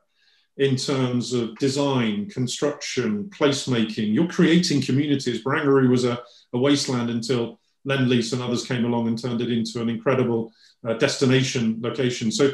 in 0.56 0.76
terms 0.76 1.32
of 1.32 1.56
design, 1.58 2.28
construction, 2.28 3.24
placemaking, 3.36 4.14
you're 4.14 4.28
creating 4.28 4.80
communities. 4.80 5.42
Barangaroo 5.42 5.88
was 5.88 6.04
a, 6.04 6.22
a 6.52 6.58
wasteland 6.58 7.10
until 7.10 7.58
Lend 7.84 8.08
Lease 8.08 8.32
and 8.32 8.42
others 8.42 8.66
came 8.66 8.84
along 8.84 9.08
and 9.08 9.20
turned 9.20 9.40
it 9.40 9.50
into 9.50 9.82
an 9.82 9.88
incredible 9.88 10.52
uh, 10.86 10.94
destination 10.94 11.78
location. 11.80 12.30
So 12.30 12.52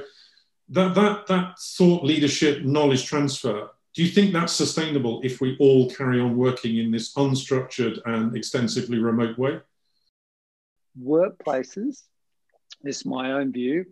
that, 0.71 0.95
that, 0.95 1.27
that 1.27 1.59
thought 1.59 2.05
leadership 2.05 2.65
knowledge 2.65 3.05
transfer, 3.05 3.69
do 3.95 4.03
you 4.03 4.09
think 4.09 4.33
that's 4.33 4.53
sustainable 4.53 5.21
if 5.23 5.41
we 5.41 5.57
all 5.61 5.91
carry 5.91 6.21
on 6.21 6.37
working 6.37 6.79
in 6.79 6.91
this 6.91 7.13
unstructured 7.15 8.01
and 8.07 8.35
extensively 8.35 8.99
remote 8.99 9.37
way? 9.37 9.61
Workplaces, 10.99 12.03
this 12.83 12.99
is 12.99 13.07
my 13.07 13.33
own 13.33 13.53
view, 13.53 13.85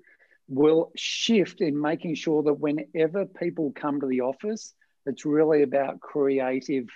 will 0.48 0.90
shift 0.96 1.60
in 1.60 1.78
making 1.80 2.14
sure 2.14 2.42
that 2.42 2.54
whenever 2.54 3.26
people 3.26 3.72
come 3.74 4.00
to 4.00 4.06
the 4.06 4.22
office, 4.22 4.74
it's 5.06 5.24
really 5.24 5.62
about 5.62 6.00
creative, 6.00 6.86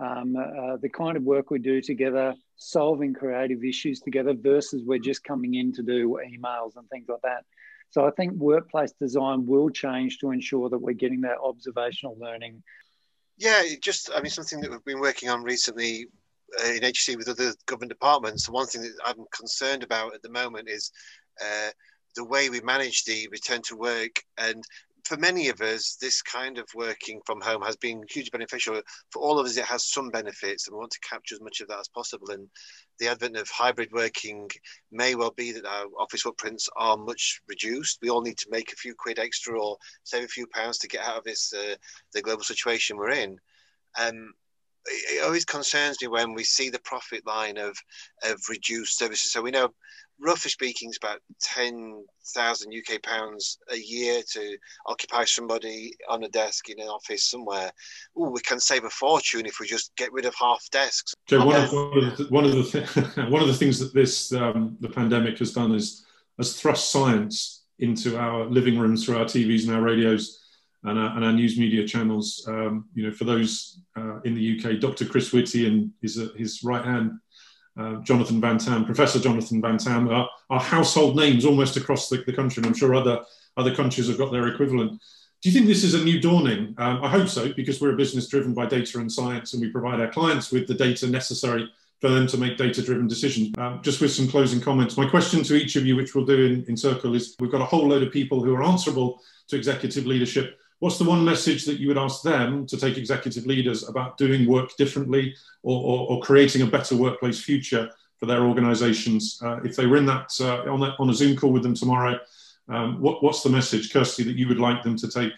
um, 0.00 0.36
uh, 0.36 0.76
the 0.78 0.88
kind 0.88 1.16
of 1.16 1.22
work 1.22 1.50
we 1.50 1.58
do 1.58 1.80
together, 1.80 2.34
solving 2.56 3.12
creative 3.12 3.64
issues 3.64 4.00
together 4.00 4.34
versus 4.34 4.82
we're 4.84 4.98
just 4.98 5.24
coming 5.24 5.54
in 5.54 5.72
to 5.72 5.82
do 5.82 6.18
emails 6.26 6.76
and 6.76 6.88
things 6.88 7.06
like 7.08 7.22
that. 7.22 7.44
So 7.90 8.04
I 8.04 8.10
think 8.10 8.32
workplace 8.32 8.92
design 9.00 9.46
will 9.46 9.70
change 9.70 10.18
to 10.18 10.30
ensure 10.30 10.68
that 10.68 10.78
we're 10.78 10.94
getting 10.94 11.20
that 11.22 11.38
observational 11.42 12.16
learning. 12.18 12.62
Yeah, 13.36 13.62
just 13.80 14.10
I 14.14 14.20
mean 14.20 14.30
something 14.30 14.60
that 14.60 14.70
we've 14.70 14.84
been 14.84 15.00
working 15.00 15.28
on 15.28 15.42
recently 15.42 16.06
uh, 16.06 16.08
in 16.66 16.84
HC 16.84 17.16
with 17.16 17.28
other 17.28 17.52
government 17.66 17.90
departments. 17.90 18.46
The 18.46 18.52
one 18.52 18.66
thing 18.66 18.82
that 18.82 18.92
I'm 19.04 19.24
concerned 19.32 19.82
about 19.82 20.14
at 20.14 20.22
the 20.22 20.30
moment 20.30 20.68
is 20.68 20.90
uh, 21.40 21.70
the 22.16 22.24
way 22.24 22.48
we 22.48 22.60
manage 22.60 23.04
the 23.04 23.28
return 23.30 23.62
to 23.62 23.76
work 23.76 24.22
and 24.38 24.64
for 25.04 25.18
many 25.18 25.48
of 25.48 25.60
us, 25.60 25.96
this 26.00 26.22
kind 26.22 26.56
of 26.58 26.66
working 26.74 27.20
from 27.26 27.40
home 27.40 27.62
has 27.62 27.76
been 27.76 28.02
hugely 28.08 28.30
beneficial. 28.30 28.80
For 29.10 29.20
all 29.20 29.38
of 29.38 29.46
us, 29.46 29.56
it 29.56 29.64
has 29.66 29.92
some 29.92 30.08
benefits, 30.08 30.66
and 30.66 30.74
we 30.74 30.78
want 30.78 30.92
to 30.92 31.08
capture 31.08 31.34
as 31.34 31.42
much 31.42 31.60
of 31.60 31.68
that 31.68 31.80
as 31.80 31.88
possible. 31.88 32.30
And 32.30 32.48
the 32.98 33.08
advent 33.08 33.36
of 33.36 33.48
hybrid 33.50 33.90
working 33.92 34.48
may 34.90 35.14
well 35.14 35.32
be 35.36 35.52
that 35.52 35.66
our 35.66 35.86
office 35.98 36.22
footprints 36.22 36.70
are 36.76 36.96
much 36.96 37.42
reduced. 37.48 37.98
We 38.00 38.08
all 38.08 38.22
need 38.22 38.38
to 38.38 38.50
make 38.50 38.72
a 38.72 38.76
few 38.76 38.94
quid 38.94 39.18
extra 39.18 39.60
or 39.60 39.76
save 40.04 40.24
a 40.24 40.28
few 40.28 40.46
pounds 40.46 40.78
to 40.78 40.88
get 40.88 41.04
out 41.04 41.18
of 41.18 41.24
this 41.24 41.52
uh, 41.52 41.76
the 42.14 42.22
global 42.22 42.44
situation 42.44 42.96
we're 42.96 43.10
in. 43.10 43.38
Um, 44.00 44.32
it 44.86 45.24
always 45.24 45.44
concerns 45.44 46.00
me 46.00 46.08
when 46.08 46.34
we 46.34 46.44
see 46.44 46.70
the 46.70 46.80
profit 46.80 47.26
line 47.26 47.56
of 47.56 47.76
of 48.24 48.40
reduced 48.48 48.98
services. 48.98 49.32
So 49.32 49.42
we 49.42 49.50
know 49.50 49.70
roughly 50.20 50.50
speaking, 50.50 50.88
it's 50.88 50.98
about 50.98 51.20
10,000 51.40 52.72
UK 52.72 53.02
pounds 53.02 53.58
a 53.70 53.76
year 53.76 54.22
to 54.32 54.56
occupy 54.86 55.24
somebody 55.24 55.92
on 56.08 56.24
a 56.24 56.28
desk 56.28 56.68
in 56.70 56.80
an 56.80 56.88
office 56.88 57.24
somewhere. 57.30 57.70
Ooh, 58.18 58.30
we 58.30 58.40
can 58.40 58.60
save 58.60 58.84
a 58.84 58.90
fortune 58.90 59.46
if 59.46 59.58
we 59.60 59.66
just 59.66 59.94
get 59.96 60.12
rid 60.12 60.24
of 60.24 60.34
half 60.34 60.64
desks. 60.70 61.14
Jo, 61.26 61.44
one, 61.44 61.56
of, 61.56 61.72
one, 61.72 62.04
of 62.04 62.16
the, 62.16 62.24
one, 62.28 62.44
of 62.44 62.52
the 62.52 62.62
th- 62.62 63.16
one 63.30 63.42
of 63.42 63.48
the 63.48 63.54
things 63.54 63.78
that 63.78 63.94
this 63.94 64.32
um, 64.32 64.76
the 64.80 64.88
pandemic 64.88 65.38
has 65.38 65.52
done 65.52 65.74
is 65.74 66.04
has 66.38 66.60
thrust 66.60 66.90
science 66.90 67.64
into 67.78 68.18
our 68.18 68.46
living 68.46 68.78
rooms 68.78 69.04
through 69.04 69.18
our 69.18 69.24
TVs 69.24 69.66
and 69.66 69.74
our 69.74 69.82
radios. 69.82 70.43
And 70.84 70.98
our, 70.98 71.16
and 71.16 71.24
our 71.24 71.32
news 71.32 71.58
media 71.58 71.86
channels, 71.86 72.44
um, 72.46 72.86
you 72.94 73.04
know, 73.04 73.12
for 73.12 73.24
those 73.24 73.80
uh, 73.96 74.20
in 74.20 74.34
the 74.34 74.58
UK, 74.58 74.80
Dr. 74.80 75.06
Chris 75.06 75.32
Whitty 75.32 75.66
and 75.66 75.90
his, 76.02 76.18
uh, 76.18 76.28
his 76.36 76.62
right 76.62 76.84
hand 76.84 77.18
uh, 77.76 77.96
Jonathan 78.02 78.40
Van 78.40 78.58
Tam, 78.58 78.84
Professor 78.84 79.18
Jonathan 79.18 79.60
Van 79.60 79.78
Tam, 79.78 80.08
are, 80.08 80.28
are 80.50 80.60
household 80.60 81.16
names 81.16 81.44
almost 81.44 81.76
across 81.76 82.08
the, 82.08 82.18
the, 82.26 82.32
country, 82.32 82.60
and 82.60 82.66
I'm 82.66 82.74
sure 82.74 82.94
other, 82.94 83.20
other 83.56 83.74
countries 83.74 84.08
have 84.08 84.18
got 84.18 84.30
their 84.30 84.46
equivalent. 84.48 84.92
Do 85.42 85.48
you 85.48 85.52
think 85.52 85.66
this 85.66 85.84
is 85.84 85.94
a 85.94 86.04
new 86.04 86.20
dawning? 86.20 86.74
Um, 86.78 87.02
I 87.02 87.08
hope 87.08 87.28
so, 87.28 87.52
because 87.52 87.80
we're 87.80 87.92
a 87.92 87.96
business 87.96 88.28
driven 88.28 88.54
by 88.54 88.66
data 88.66 88.98
and 88.98 89.10
science, 89.10 89.52
and 89.52 89.60
we 89.62 89.70
provide 89.70 90.00
our 90.00 90.10
clients 90.10 90.52
with 90.52 90.66
the 90.68 90.74
data 90.74 91.08
necessary 91.08 91.68
for 92.00 92.10
them 92.10 92.26
to 92.28 92.38
make 92.38 92.56
data 92.56 92.82
driven 92.82 93.08
decisions. 93.08 93.52
Um, 93.58 93.80
just 93.82 94.00
with 94.00 94.12
some 94.12 94.28
closing 94.28 94.60
comments, 94.60 94.96
my 94.96 95.08
question 95.08 95.42
to 95.42 95.54
each 95.54 95.76
of 95.76 95.84
you, 95.84 95.96
which 95.96 96.14
we'll 96.14 96.24
do 96.24 96.46
in, 96.46 96.64
in 96.68 96.76
Circle, 96.76 97.14
is 97.14 97.34
we've 97.40 97.50
got 97.50 97.60
a 97.60 97.66
whole 97.66 97.88
load 97.88 98.02
of 98.02 98.12
people 98.12 98.42
who 98.42 98.54
are 98.54 98.62
answerable 98.62 99.20
to 99.48 99.56
executive 99.56 100.06
leadership 100.06 100.58
what's 100.78 100.98
the 100.98 101.04
one 101.04 101.24
message 101.24 101.64
that 101.66 101.78
you 101.78 101.88
would 101.88 101.98
ask 101.98 102.22
them 102.22 102.66
to 102.66 102.76
take 102.76 102.98
executive 102.98 103.46
leaders 103.46 103.88
about 103.88 104.18
doing 104.18 104.46
work 104.46 104.76
differently 104.76 105.34
or, 105.62 105.80
or, 105.80 106.10
or 106.10 106.22
creating 106.22 106.62
a 106.62 106.66
better 106.66 106.96
workplace 106.96 107.40
future 107.40 107.90
for 108.18 108.26
their 108.26 108.42
organizations? 108.42 109.38
Uh, 109.42 109.60
if 109.64 109.76
they 109.76 109.86
were 109.86 109.96
in 109.96 110.06
that, 110.06 110.30
uh, 110.40 110.70
on, 110.70 110.80
that 110.80 110.94
on 110.98 111.10
a 111.10 111.14
Zoom 111.14 111.36
call 111.36 111.52
with 111.52 111.62
them 111.62 111.74
tomorrow, 111.74 112.18
um, 112.68 113.00
what, 113.00 113.22
what's 113.22 113.42
the 113.42 113.50
message, 113.50 113.92
Kirsty, 113.92 114.24
that 114.24 114.36
you 114.36 114.48
would 114.48 114.58
like 114.58 114.82
them 114.82 114.96
to 114.96 115.08
take? 115.08 115.32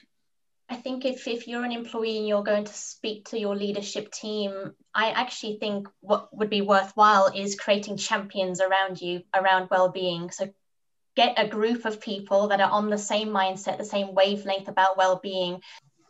I 0.68 0.76
think 0.76 1.04
if, 1.04 1.28
if 1.28 1.46
you're 1.46 1.64
an 1.64 1.70
employee 1.70 2.18
and 2.18 2.26
you're 2.26 2.42
going 2.42 2.64
to 2.64 2.74
speak 2.74 3.28
to 3.28 3.38
your 3.38 3.54
leadership 3.54 4.10
team, 4.10 4.72
I 4.92 5.10
actually 5.10 5.58
think 5.58 5.88
what 6.00 6.36
would 6.36 6.50
be 6.50 6.60
worthwhile 6.60 7.30
is 7.32 7.54
creating 7.54 7.98
champions 7.98 8.60
around 8.60 9.00
you 9.00 9.22
around 9.32 9.68
well-being. 9.70 10.30
So 10.32 10.52
get 11.16 11.34
a 11.38 11.48
group 11.48 11.84
of 11.86 12.00
people 12.00 12.46
that 12.48 12.60
are 12.60 12.70
on 12.70 12.90
the 12.90 12.98
same 12.98 13.28
mindset, 13.28 13.78
the 13.78 13.84
same 13.84 14.14
wavelength 14.14 14.68
about 14.68 14.96
well-being. 14.96 15.60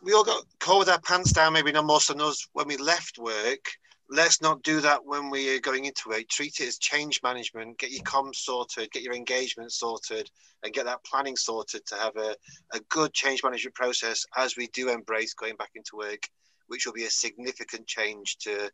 We 0.01 0.13
all 0.13 0.23
got 0.23 0.43
caught 0.59 0.79
with 0.79 0.89
our 0.89 1.01
pants 1.01 1.31
down, 1.31 1.53
maybe 1.53 1.71
not 1.71 1.85
most 1.85 2.09
of 2.09 2.19
us, 2.19 2.45
when 2.53 2.67
we 2.67 2.77
left 2.77 3.17
work. 3.17 3.65
let's 4.09 4.41
not 4.41 4.63
do 4.63 4.79
that 4.81 5.05
when 5.05 5.29
we 5.29 5.55
are 5.55 5.59
going 5.59 5.85
into 5.85 6.11
it. 6.11 6.29
Treat 6.29 6.59
it 6.59 6.67
as 6.67 6.77
change 6.77 7.21
management. 7.23 7.77
Get 7.77 7.91
your 7.91 8.03
comms 8.03 8.35
sorted, 8.35 8.91
get 8.91 9.03
your 9.03 9.13
engagement 9.13 9.71
sorted, 9.71 10.29
and 10.63 10.73
get 10.73 10.85
that 10.85 11.03
planning 11.03 11.35
sorted 11.35 11.85
to 11.87 11.95
have 11.95 12.15
a, 12.15 12.35
a 12.73 12.79
good 12.89 13.13
change 13.13 13.43
management 13.43 13.75
process 13.75 14.25
as 14.37 14.55
we 14.55 14.67
do 14.67 14.89
embrace 14.89 15.33
going 15.33 15.55
back 15.55 15.71
into 15.75 15.97
work, 15.97 16.23
which 16.67 16.85
will 16.85 16.93
be 16.93 17.05
a 17.05 17.09
significant 17.09 17.87
change 17.87 18.37
to 18.39 18.69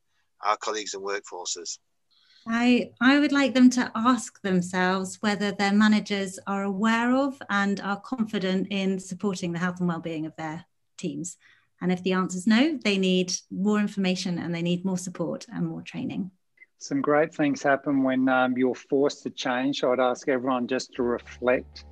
our 0.46 0.58
colleagues 0.58 0.94
and 0.94 1.04
workforces. 1.04 1.78
I, 2.48 2.92
I 3.00 3.20
would 3.20 3.32
like 3.32 3.54
them 3.54 3.70
to 3.72 3.92
ask 3.96 4.42
themselves 4.42 5.18
whether 5.22 5.52
their 5.52 5.74
managers 5.74 6.40
are 6.46 6.64
aware 6.64 7.16
of 7.16 7.42
and 7.50 7.80
are 7.80 8.00
confident 8.00 8.68
in 8.70 9.00
supporting 9.00 9.54
the 9.54 9.60
health 9.60 9.80
and 9.80 9.88
well-being 9.88 10.26
of 10.26 10.36
their 10.36 10.66
teams. 10.98 11.38
And 11.82 11.92
if 11.92 12.04
the 12.04 12.14
answer 12.14 12.38
is 12.38 12.48
no, 12.48 12.78
they 12.84 12.98
need 12.98 13.34
more 13.52 13.80
information 13.80 14.38
and 14.38 14.54
they 14.54 14.62
need 14.62 14.86
more 14.86 14.98
support 14.98 15.46
and 15.54 15.68
more 15.68 15.82
training. 15.82 16.32
Some 16.78 17.02
great 17.02 17.34
things 17.34 17.64
happen 17.64 18.04
when 18.04 18.28
um, 18.28 18.58
you're 18.58 18.76
forced 18.76 19.24
to 19.24 19.30
change. 19.30 19.84
I'd 19.84 20.00
ask 20.00 20.28
everyone 20.28 20.68
just 20.68 20.94
to 20.96 21.04
reflect 21.04 21.86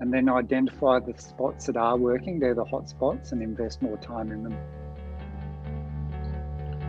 and 0.00 0.12
then 0.12 0.28
identify 0.28 1.00
the 1.00 1.14
spots 1.18 1.66
that 1.66 1.76
are 1.76 1.96
working. 1.96 2.38
They're 2.38 2.54
the 2.54 2.64
hot 2.64 2.88
spots 2.88 3.32
and 3.32 3.42
invest 3.42 3.82
more 3.82 3.96
time 3.96 4.30
in 4.30 4.44
them. 4.44 4.85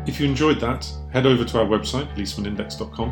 If 0.07 0.21
you 0.21 0.25
enjoyed 0.25 0.61
that, 0.61 0.89
head 1.11 1.25
over 1.25 1.43
to 1.43 1.59
our 1.59 1.65
website, 1.65 2.07
leesmanindex.com, 2.15 3.09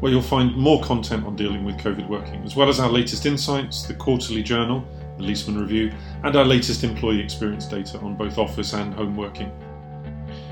where 0.00 0.10
you'll 0.10 0.20
find 0.20 0.56
more 0.56 0.82
content 0.82 1.24
on 1.24 1.36
dealing 1.36 1.64
with 1.64 1.76
COVID 1.76 2.08
working, 2.08 2.42
as 2.42 2.56
well 2.56 2.68
as 2.68 2.80
our 2.80 2.90
latest 2.90 3.26
insights, 3.26 3.84
the 3.84 3.94
quarterly 3.94 4.42
journal, 4.42 4.84
the 5.18 5.22
Leesman 5.22 5.60
Review, 5.60 5.92
and 6.24 6.34
our 6.34 6.44
latest 6.44 6.82
employee 6.82 7.20
experience 7.20 7.66
data 7.66 7.96
on 8.00 8.16
both 8.16 8.38
office 8.38 8.72
and 8.72 8.92
home 8.92 9.16
working. 9.16 9.52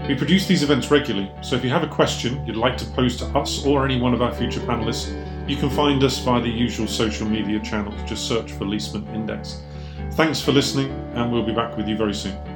We 0.07 0.15
produce 0.15 0.47
these 0.47 0.63
events 0.63 0.93
regularly, 0.93 1.31
so 1.43 1.57
if 1.57 1.65
you 1.65 1.71
have 1.71 1.83
a 1.83 1.89
question 1.89 2.47
you'd 2.47 2.55
like 2.55 2.77
to 2.79 2.85
pose 2.87 3.17
to 3.17 3.27
us 3.37 3.67
or 3.67 3.85
any 3.85 4.01
one 4.01 4.15
of 4.15 4.23
our 4.23 4.33
future 4.33 4.61
panelists, 4.61 5.11
you 5.49 5.57
can 5.57 5.71
find 5.71 6.05
us 6.05 6.21
via 6.21 6.41
the 6.41 6.49
usual 6.49 6.87
social 6.87 7.29
media 7.29 7.59
channels. 7.59 8.01
Just 8.09 8.29
search 8.29 8.53
for 8.53 8.65
Leesman 8.65 9.13
Index. 9.13 9.61
Thanks 10.13 10.41
for 10.41 10.53
listening, 10.53 10.93
and 11.15 11.33
we'll 11.33 11.43
be 11.43 11.53
back 11.53 11.77
with 11.77 11.89
you 11.89 11.97
very 11.97 12.15
soon. 12.15 12.50